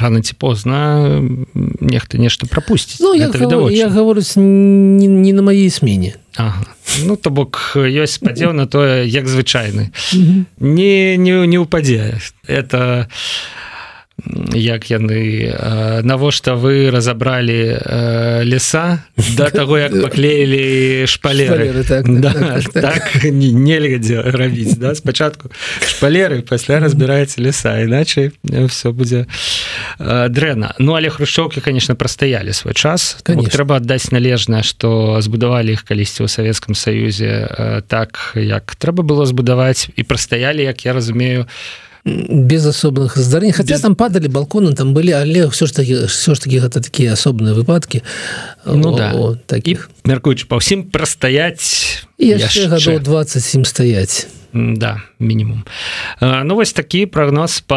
рано 0.00 0.20
ці 0.22 0.34
позна 0.34 1.20
нехта 1.54 2.18
нешта 2.18 2.46
прапусціць 2.46 3.00
ну, 3.00 3.14
я, 3.14 3.28
гав... 3.28 3.70
я 3.72 3.88
гаворыць 3.88 4.36
не, 4.36 5.06
не 5.06 5.32
на 5.32 5.42
маей 5.42 5.70
смене. 5.70 6.16
Ага. 6.36 6.64
Ну 7.04 7.16
то 7.16 7.30
бок 7.30 7.76
ёсць 7.76 8.16
спадзеў 8.16 8.52
на 8.56 8.66
тое 8.66 9.04
як 9.06 9.28
звычайны. 9.28 9.92
Не 10.58 11.16
не 11.16 11.46
не 11.46 11.58
ўпадзе 11.60 12.16
это 12.48 13.08
як 14.54 14.90
яны 14.90 15.54
навошта 16.02 16.54
вы 16.54 16.90
разабралі 16.90 17.78
леса 18.44 19.04
да 19.36 19.50
таго 19.50 19.78
як 19.78 19.92
паклеілі 19.92 21.06
шпалеры? 21.06 21.84
Так, 21.84 22.04
да, 22.20 22.32
так, 22.32 22.72
так, 22.72 22.82
так. 22.82 23.24
нельга 23.30 23.98
дзе 23.98 24.22
рабіць 24.22 24.76
да 24.76 24.94
спачатку 24.94 25.50
шпалеры 25.86 26.42
пасля 26.42 26.80
разбіраецца 26.80 27.40
леса 27.40 27.80
іначай 27.82 28.32
все 28.68 28.92
будзе 28.92 29.26
дрэнна. 29.98 30.74
Ну 30.78 30.94
але 30.94 31.10
хрушчоўкі 31.10 31.60
конечно 31.60 31.94
прастаялі 31.94 32.52
свой 32.52 32.74
час. 32.74 33.18
Трэба 33.24 33.80
аддаць 33.80 34.10
належна 34.12 34.62
што 34.62 35.20
збудавалі 35.20 35.76
іх 35.76 35.84
калісьці 35.84 36.24
ў 36.24 36.28
савецкам 36.28 36.74
саюзе 36.74 37.82
так 37.88 38.34
як 38.34 38.76
трэба 38.76 39.02
было 39.02 39.26
збудаваць 39.26 39.88
і 39.96 40.02
прастаялі 40.02 40.62
як 40.62 40.84
я 40.84 40.92
разумею 40.92 41.46
без 42.04 42.66
асобных 42.66 43.16
здарэнь 43.16 43.52
хотя 43.52 43.74
без... 43.74 43.80
там 43.80 43.94
падалі 43.94 44.28
балконы 44.28 44.72
там 44.74 44.94
былі 44.94 45.12
але 45.12 45.48
все 45.48 45.66
ж 45.66 45.74
таки 45.74 46.06
все 46.06 46.34
ж 46.34 46.40
таки 46.40 46.58
гэта 46.58 46.80
такія 46.80 47.12
асобныя 47.12 47.54
выпадкі 47.54 48.02
ну, 48.64 48.96
да. 48.96 49.36
таких. 49.46 49.90
Мяркуючы 50.04 50.48
па 50.48 50.60
ўсім 50.62 50.88
прастаяць 50.88 52.06
яшчэ 52.16 52.72
гадоў 52.72 53.00
27 53.04 53.64
стаяць 53.64 54.26
да 54.52 55.09
мінімум 55.20 55.64
ну 56.20 56.54
вось 56.54 56.72
такі 56.72 57.06
прогноз 57.06 57.60
по 57.60 57.76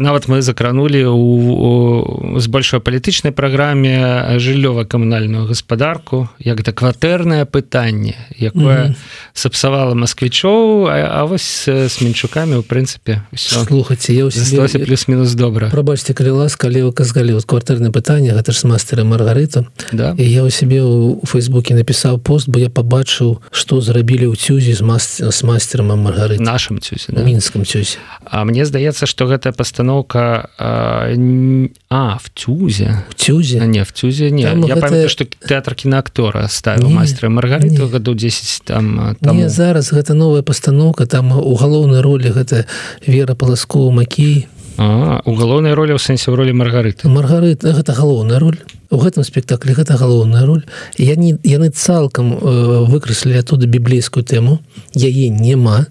нават 0.00 0.28
мы 0.28 0.42
закранули 0.42 1.04
у 1.04 2.38
з 2.40 2.46
большой 2.46 2.80
палітычнай 2.80 3.32
праграме 3.32 4.38
жыллёва-камунальную 4.38 5.46
гаспадарку 5.46 6.28
як 6.38 6.62
да 6.62 6.72
кватэрнае 6.72 7.44
пытанне 7.44 8.14
якое 8.38 8.94
сапсавала 9.34 9.94
москвічоў 9.94 10.88
а, 10.88 11.20
а 11.20 11.24
вось 11.24 11.68
с 11.68 12.00
мінчукамі 12.00 12.56
у 12.56 12.62
прынцыпе 12.62 13.22
слухаце 13.34 14.12
я 14.12 14.30
засталася 14.30 14.78
плюс-мінус 14.78 15.34
добра 15.34 15.70
прабачце 15.70 16.14
калі 16.14 16.30
ласка 16.46 16.68
але 16.68 16.84
вы 16.84 16.92
казалі 16.92 17.34
вот 17.34 17.44
кватэрнае 17.44 17.92
пытанне 17.92 18.32
гэта 18.32 18.52
ж 18.52 18.64
мастера 18.66 19.04
маргарыта 19.04 19.66
да. 19.92 20.14
І 20.18 20.24
я 20.30 20.42
у 20.44 20.50
сябе 20.50 20.82
у 20.82 21.20
фейсбуке 21.26 21.74
напісаў 21.74 22.18
пост 22.18 22.48
бо 22.48 22.58
я 22.58 22.70
побачыў 22.70 23.42
што 23.50 23.80
зрабілі 23.80 24.30
ў 24.30 24.36
цюзі 24.36 24.72
з 24.72 24.82
мас 24.82 25.20
с 25.20 25.42
мастером 25.42 25.92
маргарыта 25.98 26.42
нашим 26.52 26.80
цюсе 26.80 27.12
да? 27.12 27.22
мінском 27.22 27.64
цюсе 27.64 27.98
А 28.24 28.44
мне 28.44 28.64
здаецца 28.64 29.06
что 29.06 29.26
гэтая 29.26 29.52
пастаноўка 29.52 30.50
а, 30.58 32.18
в 32.20 32.30
цюзе. 32.34 33.04
В 33.08 33.14
цюзе? 33.14 33.60
А, 33.60 33.66
не 33.66 33.84
в 33.84 33.92
цюзе 33.92 34.30
не 34.30 34.44
там 34.44 34.60
я 34.68 34.74
гэта... 34.74 34.80
памятаю 34.80 35.08
что 35.08 35.24
тэатр 35.24 35.74
кіноактора 35.74 36.48
ставіў 36.48 36.92
мастера 36.92 37.32
маргарыту 37.32 37.88
году 37.88 38.14
10 38.14 38.62
там 38.64 39.16
там 39.20 39.36
не, 39.36 39.48
зараз 39.48 39.92
гэта 39.92 40.14
новая 40.14 40.42
пастаноўка 40.42 41.06
там 41.06 41.32
у 41.32 41.54
галоўнай 41.56 42.00
ролі 42.00 42.28
гэта 42.36 42.66
вера 43.06 43.34
паласкова 43.34 43.90
макей 43.90 44.48
у 44.78 45.32
галоўнай 45.36 45.74
ролі 45.74 45.96
ў 45.96 46.00
сэнсе 46.00 46.32
ў 46.32 46.36
ролі 46.40 46.52
маргарыты. 46.56 47.08
Маргарыт 47.08 47.62
гэта 47.62 47.92
галоўная 47.92 48.38
роль. 48.40 48.58
У 48.92 49.00
гэтым 49.00 49.24
спектаклі 49.24 49.76
гэта 49.76 49.96
галоўная 49.96 50.44
роль. 50.44 50.64
Я 50.96 51.16
не 51.16 51.36
яны 51.44 51.70
цалкам 51.70 52.36
э, 52.36 52.84
выкраслілі 52.88 53.40
оттуда 53.40 53.66
біблейскую 53.66 54.24
тэму. 54.24 54.60
Яе 54.96 55.28
няма. 55.28 55.86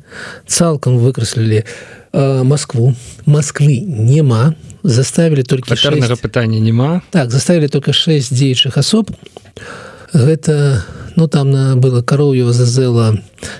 Цалкам 0.47 0.97
выкраслілі 0.97 1.65
э, 1.65 2.43
Москву 2.43 2.93
Москвы 3.25 3.81
няма. 3.81 4.53
Заставілі 4.83 5.43
только 5.43 5.75
шарнага 5.75 6.17
пытання 6.17 6.59
няма. 6.59 7.01
Так 7.09 7.31
заставілі 7.31 7.67
только 7.67 7.93
6 7.93 8.33
дзеючых 8.33 8.77
асоб. 8.77 9.11
Гэта 10.13 10.81
ну 11.15 11.27
там 11.27 11.51
на 11.51 11.75
было 11.75 12.01
кароўю 12.01 12.51
зазела 12.53 13.17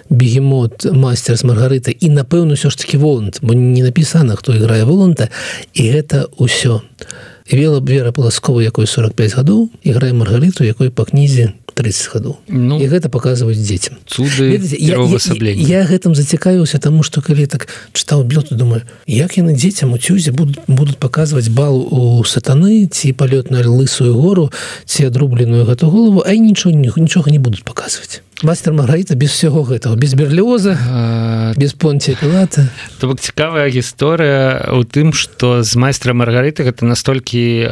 бегемот 0.10 0.86
мастер 0.86 1.38
з 1.38 1.44
маргарыта 1.44 1.92
і 1.92 2.10
напэўна 2.10 2.56
ўсё 2.56 2.70
ж 2.70 2.78
таки 2.78 2.98
волант 2.98 3.40
бо 3.42 3.54
не 3.54 3.84
напісана 3.84 4.36
хто 4.36 4.54
іграе 4.54 4.84
воланта 4.86 5.30
і 5.74 5.90
гэта 5.92 6.28
ўсё 6.38 6.82
вела 7.52 7.80
вера 7.82 8.12
паласкова 8.12 8.62
якой 8.62 8.88
45 8.88 9.36
гадоў 9.36 9.70
іграе 9.84 10.14
маргарыту 10.14 10.64
якой 10.64 10.90
па 10.90 11.06
кнізе 11.06 11.54
30 11.74 12.14
гадоў 12.14 12.38
ну, 12.48 12.80
і 12.80 12.86
гэта 12.88 13.10
показваюць 13.10 13.60
дзецям 13.60 13.98
цуды 14.06 14.56
я, 14.56 14.60
я, 14.60 14.98
я, 14.98 15.80
я 15.80 15.82
гэтым 15.86 16.16
зацікавіўся 16.16 16.80
тому 16.80 17.04
что 17.04 17.22
калі 17.22 17.46
так 17.46 17.68
чытаў 17.94 18.24
блёту 18.24 18.56
думаю 18.56 18.84
як 19.08 19.38
яны 19.38 19.56
дзецям 19.56 19.94
у 19.94 19.98
цюзе 19.98 20.32
будут 20.32 20.60
будут 20.68 20.98
показваць 20.98 21.50
бал 21.50 21.82
у 21.82 22.24
сатаны 22.24 22.88
ці 22.88 23.14
палёт 23.14 23.52
на 23.52 23.62
лысую 23.64 24.14
гору 24.14 24.52
ці 24.86 25.08
адрубленую 25.08 25.66
гэту 25.66 25.88
голову 25.88 26.24
а 26.26 26.36
нічого 26.36 26.76
нічога 26.76 27.32
не 27.32 27.40
будуць 27.40 27.64
показваць 27.64 28.22
мастер 28.44 28.74
маргаіта 28.74 29.16
без 29.16 29.32
всего 29.32 29.64
гэтага 29.64 29.96
без 29.96 30.14
берліоза 30.14 30.78
а... 30.78 31.54
без 31.58 31.74
понці 31.74 32.18
пілата 32.20 32.70
то 33.00 33.08
бок 33.08 33.20
цікавая 33.20 33.70
гісторыя 33.70 34.72
у 34.74 34.84
тым 34.84 35.14
что 35.14 35.64
з 35.64 35.76
майстра 35.76 36.14
маргарыты 36.14 36.64
гэта 36.64 36.86
настолькі 36.86 37.68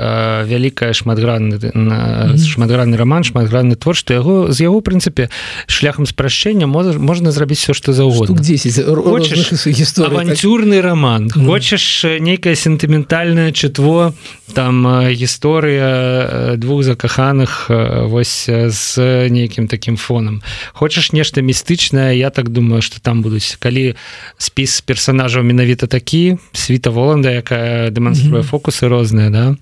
вялікая 0.46 0.94
шматгранны 0.94 1.60
на 1.74 2.34
шматгранны 2.38 2.98
роман 2.98 3.24
шматгранны 3.24 3.76
твор 3.76 3.96
что 3.96 4.14
яго 4.14 4.52
з 4.52 4.62
яго 4.62 4.82
прынцыпе 4.82 5.30
шляхам 5.68 6.06
спрашчэння 6.06 6.68
можа 6.68 6.98
можна 7.00 7.32
зрабіць 7.32 7.60
все 7.60 7.74
что 7.74 7.94
заўгодна. 7.94 8.40
10 8.40 10.00
авантюрны 10.00 10.82
роман 10.82 11.28
mm. 11.28 11.46
хочаш 11.46 12.06
нейкае 12.20 12.56
сентыментальнае 12.56 13.52
чытво 13.52 14.14
там 14.54 14.86
гісторыя 15.10 16.58
двух 16.58 16.84
закаханых 16.84 17.70
вось 18.10 18.50
з 18.50 18.84
нейкім 19.30 19.68
таким 19.68 19.98
фоном 19.98 20.42
хочаш 20.74 21.12
нешта 21.12 21.42
містычнае 21.42 22.18
я 22.18 22.30
так 22.30 22.50
думаю 22.50 22.82
что 22.82 23.00
там 23.00 23.22
будуць 23.22 23.58
калі 23.60 23.96
спіс 24.38 24.82
персонажаў 24.82 25.44
менавіта 25.44 25.88
такі 25.88 26.38
світа 26.54 26.90
воланда 26.90 27.32
якая 27.32 27.90
дэманструе 27.90 28.44
фокусы 28.44 28.88
розныя 28.88 29.30
да. 29.30 29.56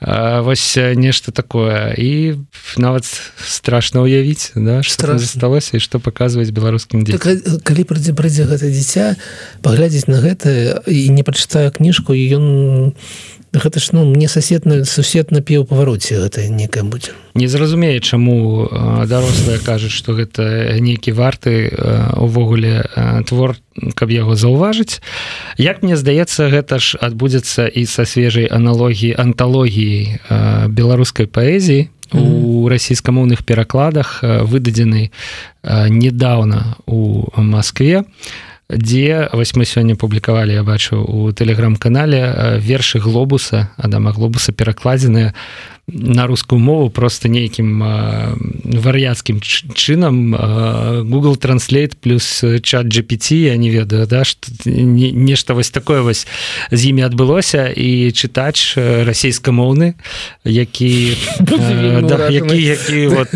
А, 0.00 0.40
вось 0.42 0.76
нешта 0.76 1.32
такое. 1.32 1.94
І 1.96 2.36
нават 2.76 3.04
страшно 3.38 4.02
уявіць 4.02 4.52
да 4.54 4.82
что 4.82 5.18
засталося 5.18 5.76
і 5.76 5.80
что 5.80 6.00
паказваць 6.00 6.50
беларускім 6.50 7.04
так, 7.04 7.22
калі 7.62 7.82
прыйдзе 7.84 8.12
прыйдзе 8.12 8.44
гэта 8.44 8.70
дзіця 8.70 9.16
паглядзець 9.62 10.08
на 10.08 10.20
гэта 10.20 10.82
і 10.86 11.08
не 11.10 11.22
пачытаю 11.22 11.70
кніжку 11.72 12.14
і 12.14 12.22
ён 12.36 12.44
не 12.44 13.35
гэта 13.56 13.80
ж 13.80 13.92
ну 13.92 14.04
мне 14.04 14.28
сосед 14.28 14.66
на 14.66 14.84
сусед 14.84 15.32
напіў 15.32 15.64
павароце 15.64 16.20
гэта 16.20 16.48
некая 16.48 16.84
будзе 16.84 17.16
не 17.34 17.48
зразумее 17.48 18.00
чаму 18.00 18.68
дарослыя 19.06 19.58
кажуць 19.58 19.92
что 19.92 20.12
гэта 20.12 20.76
нейкі 20.80 21.12
варты 21.12 21.72
увогуле 22.16 22.84
твор 23.28 23.56
каб 23.94 24.10
яго 24.10 24.36
заўважыць. 24.36 25.00
Як 25.60 25.82
мне 25.82 25.96
здаецца 25.96 26.48
гэта 26.48 26.78
ж 26.80 26.96
адбудзецца 27.00 27.68
і 27.68 27.84
са 27.84 28.08
свежай 28.08 28.48
аналогіі 28.48 29.16
анталогіі 29.20 30.20
беларускай 30.72 31.28
паэзіі 31.28 31.92
у 32.16 32.68
расійскамоўных 32.70 33.44
перакладах 33.44 34.22
выдадзены 34.22 35.10
недавно 35.90 36.76
у 36.86 37.26
Москве 37.36 38.04
дзе 38.70 39.28
вось 39.32 39.54
мы 39.54 39.64
сёння 39.64 39.94
публікавалі 39.94 40.52
я 40.52 40.62
бачу 40.62 40.98
у 40.98 41.32
тэлеграм-канале 41.32 42.58
вершы 42.58 42.98
глобуса 42.98 43.70
адама 43.76 44.12
глобуса 44.12 44.52
перакладзеныя 44.52 45.34
на 45.88 46.26
рускую 46.26 46.58
мову 46.58 46.90
просто 46.90 47.28
нейкім 47.28 47.78
вар'яцкім 48.64 49.40
чынам. 49.40 50.34
Google 51.06 51.36
транслейт 51.36 51.96
плюс 51.96 52.44
чат 52.62 52.86
GPT 52.86 53.34
я 53.46 53.56
не 53.56 53.70
ведаю 53.70 54.06
да 54.06 54.24
не, 54.64 55.12
нешта 55.12 55.54
вось 55.54 55.70
такое 55.70 56.00
вось 56.00 56.26
з 56.72 56.86
імі 56.86 57.06
адбылося. 57.06 57.70
І 57.70 58.10
чытач 58.10 58.74
расійскамоўны 59.06 59.94
які 60.44 61.16
да, 62.02 62.28
які 62.30 62.62
які 62.62 63.06
вот 63.06 63.30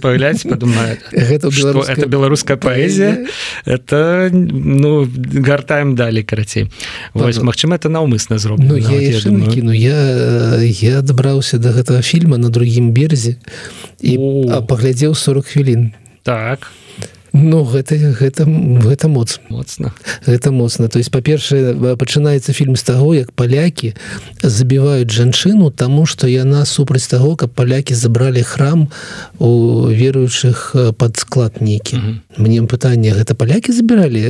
паглядзь 0.00 0.44
падумае 0.44 1.00
гэта 1.12 1.48
это 1.48 2.06
беларуская 2.06 2.56
паэзія? 2.60 3.24
Это 3.64 4.28
ну 4.74 5.08
гартаем 5.32 5.94
далі 5.94 6.22
карацей. 6.22 6.70
Вось 7.14 7.40
Мачыма 7.42 7.76
это 7.76 7.88
наўмысна 7.88 8.38
зроблена 8.38 8.74
ну, 8.74 8.76
я, 8.76 9.00
я, 9.00 9.20
ну, 9.26 9.72
я 9.72 10.60
я 10.62 11.02
дабраўся 11.02 11.58
до 11.58 11.70
гэтага 11.70 12.02
фільма 12.02 12.38
на 12.38 12.48
другім 12.48 12.92
берзе 12.92 13.36
і 14.00 14.18
паглядзеў 14.68 15.14
40 15.14 15.46
хвілін. 15.46 15.92
Так 16.22 16.70
Ну 17.34 17.64
гэта 17.66 17.98
гэта 17.98 18.46
гэта 18.46 19.08
моц 19.10 19.42
моцна. 19.50 19.90
Гэта 20.22 20.54
моцна. 20.54 20.86
То 20.86 21.02
есть 21.02 21.10
па-першае 21.10 21.74
пачынаецца 21.98 22.54
фільм 22.54 22.78
з 22.78 22.86
таго 22.86 23.10
як 23.10 23.34
палякі 23.34 23.90
забіваюць 24.38 25.10
жанчыну 25.10 25.74
таму 25.74 26.06
што 26.06 26.30
яна 26.30 26.62
супраць 26.62 27.10
таго 27.10 27.34
каб 27.34 27.50
палякі 27.50 27.98
забралі 27.98 28.46
храм 28.46 28.86
у 29.42 29.90
веруючых 29.90 30.94
пад 30.94 31.16
склад 31.18 31.58
нейкі. 31.58 31.96
Mm 31.96 32.02
-hmm. 32.06 32.38
мне 32.38 32.62
пытанне 32.62 33.10
гэта 33.10 33.34
палякі 33.34 33.72
забіралі 33.72 34.22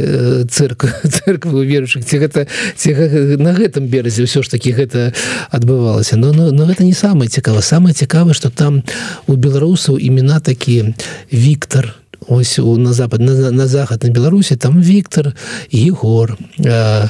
цырк 0.49 0.89
церкву 1.25 1.61
веруючых? 1.61 2.05
Ці 2.05 2.19
гэта 2.19 2.47
ці 2.77 2.89
на 3.37 3.53
гэтым 3.53 3.85
беразе 3.85 4.25
ўсё 4.25 4.41
ж 4.43 4.49
таки 4.49 4.73
гэта 4.73 5.13
адбывалася? 5.53 6.17
Но, 6.17 6.33
но, 6.33 6.53
но 6.53 6.65
гэта 6.65 6.85
не 6.85 6.95
самае 6.95 7.29
цікава 7.29 7.61
самае 7.61 7.93
цікава 7.93 8.33
что 8.33 8.49
там 8.49 8.83
у 9.27 9.37
беларусаў 9.37 10.01
імена 10.01 10.41
такі 10.41 10.95
Віктор 11.33 12.04
ось 12.29 12.59
у 12.59 12.77
на 12.77 12.93
запад 12.93 13.21
на, 13.21 13.51
на 13.51 13.67
захад 13.67 14.05
на 14.05 14.11
беларусі 14.11 14.57
там 14.57 14.83
Віктор 14.83 15.33
егор 15.73 16.37
э, 16.59 17.09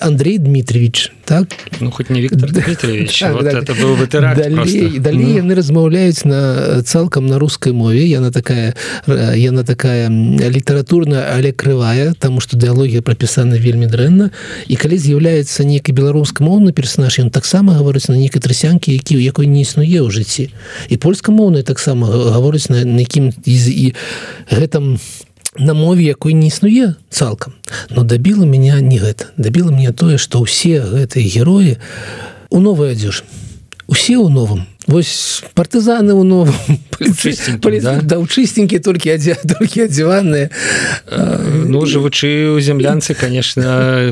Андрей 0.00 0.38
Дмитриевич 0.38 1.12
так? 1.24 1.48
Ну 1.80 1.90
хоть 1.90 2.10
не 2.10 2.20
Віктор 2.20 2.52
далей 4.98 5.36
яны 5.38 5.54
размаўляюць 5.54 6.24
на 6.24 6.82
цалкам 6.82 7.26
на 7.26 7.38
рускай 7.38 7.72
мове 7.72 8.06
яна 8.06 8.30
такая 8.30 8.74
яна 9.06 9.64
такая 9.64 10.08
літаратурная 10.08 11.34
але 11.36 11.52
крывая 11.52 12.14
тому 12.18 12.40
что 12.40 12.56
дыалогія 12.56 13.02
прапісана 13.02 13.58
вельмі 13.58 13.86
дрэнна 13.86 14.30
і 14.68 14.76
калі 14.76 14.98
з'яўляецца 14.98 15.64
нейкі 15.64 15.92
беларускамоўны 15.92 16.72
персонаж 16.72 17.18
ён 17.20 17.30
таксама 17.30 17.74
гаворыць 17.74 18.08
на 18.08 18.16
нейкай 18.16 18.40
трасянкі 18.40 18.92
які 18.92 19.16
у 19.16 19.20
якой 19.20 19.46
не 19.46 19.62
існуе 19.62 20.00
ў 20.00 20.10
жыцці 20.10 20.48
і 20.88 20.96
польскамоўная 20.96 21.62
таксама 21.62 22.08
гаворыць 22.08 22.72
на 22.72 22.80
якім 22.80 23.32
і 23.44 23.94
гэтым 24.50 24.98
на 25.58 25.74
мове 25.74 26.04
якой 26.04 26.32
не 26.32 26.48
існуе 26.48 26.94
цалкам. 27.10 27.54
Но 27.90 28.02
дабіла 28.02 28.44
меня 28.44 28.80
не 28.80 28.98
гэта. 28.98 29.32
Дабіла 29.36 29.72
мне 29.72 29.92
тое 29.92 30.18
что 30.18 30.40
ўсе 30.40 30.80
гэтыя 30.80 31.24
героі 31.24 31.78
у 32.50 32.60
новой 32.60 32.92
адзеж 32.92 33.24
усе 33.88 34.20
ў 34.20 34.28
новым. 34.28 34.68
Вось 34.86 35.42
партызаны 35.56 36.12
ў 36.12 36.22
новым. 36.22 36.56
Да? 37.78 38.18
чыстенькі 38.26 38.78
толькі 38.82 39.14
адзя 39.14 39.38
толькі 39.58 39.86
адзіваныя 39.86 40.50
ну 41.70 41.86
жывучы 41.86 42.58
ў 42.58 42.58
зямлянцы 42.58 43.14
конечно 43.14 44.10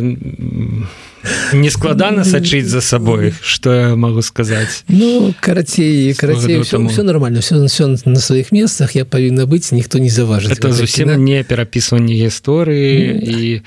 не 1.53 1.71
складана 1.71 2.25
сачыць 2.25 2.67
за 2.67 2.81
сабой 2.81 3.35
что 3.41 3.75
я 3.75 3.97
могу 3.97 4.23
сказаць 4.23 4.85
ну 4.89 5.35
карацей 5.41 6.15
карацей 6.15 6.63
все, 6.63 6.79
все 6.87 7.03
нормально 7.03 7.41
все, 7.41 7.65
все 7.65 7.87
на 7.87 8.21
сваіх 8.21 8.53
месцах 8.53 8.97
я 8.97 9.05
павінна 9.05 9.47
быць 9.47 9.73
ніхто 9.73 9.99
не 9.99 10.09
заважыць 10.09 10.53
это 10.53 10.73
зусім 10.73 11.09
да? 11.09 11.17
не 11.17 11.43
перапісванне 11.43 12.15
гісторыі 12.15 13.13
mm. 13.13 13.19
і 13.27 13.63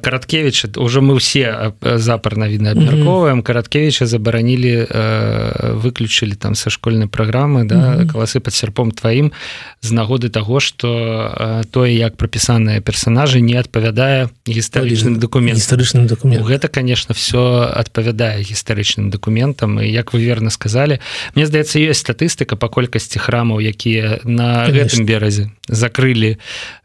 караткевич 0.00 0.66
уже 0.76 1.00
мы 1.00 1.16
все 1.16 1.72
запарна 1.80 2.48
відна 2.48 2.72
абмярковаем 2.72 3.38
mm 3.38 3.42
караткевича 3.42 4.06
забаранілі 4.06 4.86
э, 4.86 5.74
выключылі 5.74 6.34
там 6.34 6.54
са 6.54 6.70
школьнай 6.70 7.08
праграмы 7.08 7.64
да 7.64 7.74
mm 7.74 8.12
каласы 8.12 8.40
под 8.40 8.54
серпом 8.54 8.90
тваім 8.92 9.32
з 9.80 9.90
нагоды 9.92 10.28
того 10.28 10.60
что 10.60 11.32
э, 11.34 11.62
тое 11.70 11.96
як 11.96 12.16
прапісаныя 12.16 12.80
персонажы 12.80 13.40
не 13.40 13.54
адпавядае 13.54 14.28
гістарычным 14.46 15.18
документ 15.18 15.58
гістарычным 15.58 16.06
документ 16.06 16.46
гэта 16.46 16.68
конечно 16.68 16.81
все 17.14 17.70
адпавядае 17.70 18.42
гістарычным 18.42 19.10
документам 19.10 19.80
і 19.80 19.88
як 19.88 20.12
вы 20.12 20.20
верно 20.20 20.50
сказали 20.50 21.00
мне 21.34 21.46
здаецца 21.46 21.78
есть 21.78 22.00
статыстыка 22.00 22.56
по 22.56 22.68
колькасці 22.68 23.18
храмаў 23.18 23.60
якія 23.60 24.20
на 24.24 24.66
конечно. 24.66 24.72
гэтым 24.72 25.06
беразе 25.06 25.50
закрылі 25.68 26.38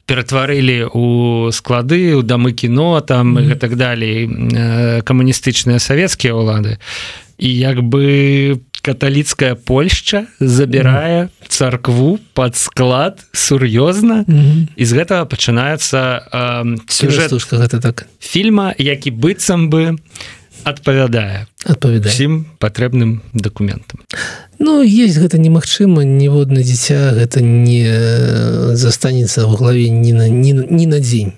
ператварылі 0.05 0.87
у 0.93 1.51
склады 1.51 2.15
у 2.15 2.23
дамы 2.23 2.53
кіно 2.53 3.01
там 3.01 3.37
mm 3.37 3.43
-hmm. 3.43 3.55
так 3.55 3.75
далей 3.75 4.29
камуністычныя 5.03 5.79
савецкія 5.79 6.33
ўлады 6.33 6.77
і 7.37 7.49
як 7.57 7.79
бы 7.79 8.59
каталіцкая 8.81 9.55
Польшча 9.55 10.25
забірае 10.39 11.29
царкву 11.47 12.19
под 12.33 12.55
склад 12.55 13.25
сур'ёзна. 13.33 14.25
Mm 14.27 14.35
-hmm. 14.35 14.67
і 14.75 14.85
з 14.85 14.91
гэтага 14.93 15.25
пачынаецца 15.25 16.21
э, 16.33 16.77
сюжет 16.87 17.31
гэта 17.31 17.79
так. 17.79 18.07
фільма 18.19 18.73
які 18.77 19.11
быццам 19.11 19.69
бы 19.69 19.97
адпавядае 20.63 21.45
адпавядае. 21.65 22.11
всім 22.11 22.45
патрэбным 22.59 23.21
дакументам. 23.33 23.99
Ну 24.59 24.81
есть 24.81 25.17
гэта 25.17 25.37
немагчыма 25.37 26.03
ніводна 26.03 26.61
дзіця 26.61 27.13
гэта 27.13 27.41
не 27.41 27.85
застанецца 28.75 29.45
ў 29.45 29.55
главе 29.55 29.89
ні 29.89 30.13
на 30.13 30.27
ні, 30.27 30.53
ні 30.53 30.85
на 30.87 30.99
дзень 30.99 31.33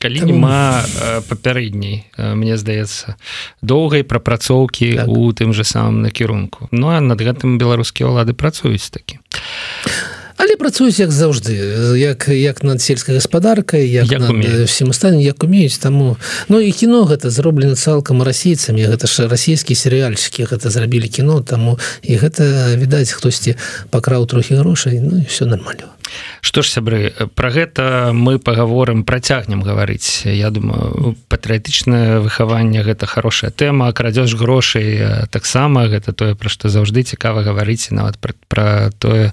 калі 0.00 0.24
Там... 0.24 0.28
няма 0.32 0.82
папярэдняй 1.28 2.08
мне 2.16 2.56
здаецца 2.56 3.20
доўгай 3.60 4.02
прапрацоўкі 4.02 5.04
так. 5.04 5.08
у 5.08 5.28
тым 5.36 5.52
же 5.52 5.64
самым 5.64 6.00
накірунку. 6.00 6.68
Ну 6.72 6.88
а 6.88 7.04
над 7.04 7.20
гэтым 7.20 7.60
беларускія 7.60 8.08
ўлады 8.08 8.32
працуюць 8.32 8.88
такі. 8.88 9.20
Але 10.40 10.56
працуюць 10.56 10.96
як 10.96 11.12
заўжды 11.12 11.52
як 12.00 12.32
як 12.32 12.64
над 12.64 12.80
сельскай 12.80 13.20
гаспадаркай 13.20 13.84
як, 13.84 14.08
як 14.08 14.24
всем 14.64 14.92
стане 14.96 15.20
як 15.22 15.44
умеюць. 15.44 15.76
Таму 15.76 16.16
Ну 16.48 16.60
і 16.60 16.72
кіно 16.72 17.04
гэта 17.04 17.28
зроблена 17.28 17.76
цалкам 17.76 18.24
расейцамі 18.24 18.88
гэта 18.88 19.04
ж 19.04 19.28
расійскі 19.28 19.76
серыяльчыкі 19.76 20.48
гэта 20.48 20.72
зрабілі 20.72 21.12
кіно 21.12 21.44
таму 21.44 21.76
і 22.00 22.16
гэта 22.16 22.72
відаць 22.80 23.12
хтосьці 23.12 23.60
пакраў 23.92 24.24
трохі 24.24 24.54
грошай 24.64 25.00
Ну 25.04 25.20
і 25.20 25.28
все 25.28 25.44
нормально 25.44 25.92
Што 26.40 26.62
ж 26.62 26.70
сябры 26.70 27.12
про 27.34 27.50
гэта 27.50 28.10
мы 28.14 28.38
паговорым 28.38 29.04
працягнем 29.04 29.62
гаварыць. 29.62 30.26
Я 30.26 30.50
думаю 30.50 31.16
патрыятычнае 31.28 32.20
выхаванне 32.20 32.82
гэта 32.82 33.06
хорошая 33.06 33.50
тэма 33.50 33.92
крадзеж 33.92 34.34
грошай 34.34 35.26
таксама 35.30 35.86
гэта 35.86 36.12
тое 36.12 36.34
пра 36.34 36.48
што 36.48 36.68
заўжды 36.68 37.02
цікава 37.02 37.42
гаварыць 37.42 37.90
нават 37.90 38.18
пра 38.48 38.90
тое 38.98 39.32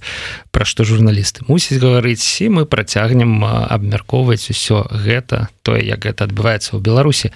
пра 0.51 0.65
што 0.65 0.83
журналісты 0.83 1.45
мусіць 1.47 1.79
гаварыць. 1.79 2.41
І 2.41 2.49
мы 2.49 2.65
працягнем 2.65 3.43
абмяркоўваць 3.45 4.49
усё 4.49 4.85
гэта 4.91 5.49
тое 5.63 5.83
як 5.83 6.03
гэта 6.03 6.27
адбываецца 6.27 6.75
ў 6.75 6.81
Беларусі 6.83 7.31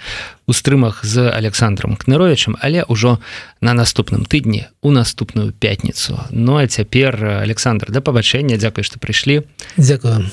у 0.47 0.53
стрымах 0.53 1.05
з 1.05 1.31
александром 1.31 1.95
кныровичам 1.95 2.57
але 2.59 2.83
ўжо 2.87 3.19
на 3.61 3.73
наступным 3.73 4.25
тыдні 4.25 4.67
у 4.81 4.91
наступную 4.91 5.53
пятніцу. 5.53 6.19
Ну 6.31 6.57
а 6.57 6.67
цяпер 6.67 7.23
Александр 7.45 7.91
да 7.91 8.01
пабачэння. 8.01 8.57
Дякую 8.57 8.83
что 8.83 8.99
прыйшлі 8.99 9.30
Дякую. 9.77 10.29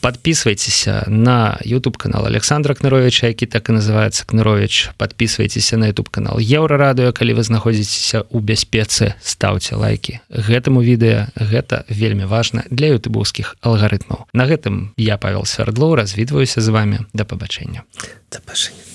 Подписывайтеся 0.00 1.04
на 1.06 1.58
YouTube 1.64 1.96
канал 1.96 2.26
Александра 2.26 2.74
кныровича 2.74 3.26
які 3.26 3.46
так 3.46 3.68
і 3.68 3.72
называется 3.72 4.24
кнырович. 4.26 4.90
Подписывайтеся 4.98 5.76
на 5.76 5.88
YouTube 5.88 6.10
канал 6.10 6.38
еўрарадыо 6.38 7.12
калі 7.12 7.34
вы 7.34 7.42
знаходзіцеся 7.42 8.24
у 8.30 8.40
бяспецы. 8.40 9.14
Ставце 9.22 9.76
лайки 9.76 10.20
гэтаму 10.30 10.82
відэа. 10.82 11.28
Гэта 11.34 11.84
вельмі 11.88 12.24
важна 12.24 12.64
для 12.70 12.86
ютубаўскіх 12.94 13.56
алгарытмаў. 13.62 14.26
На 14.32 14.46
гэтым 14.46 14.92
я 14.96 15.18
павел 15.18 15.44
свердлоў 15.44 15.94
развітваюся 15.94 16.60
з 16.60 16.68
вами. 16.68 17.06
Да 17.12 17.24
пабачэння. 17.24 17.82
Да 18.30 18.38
пашэння 18.46 18.93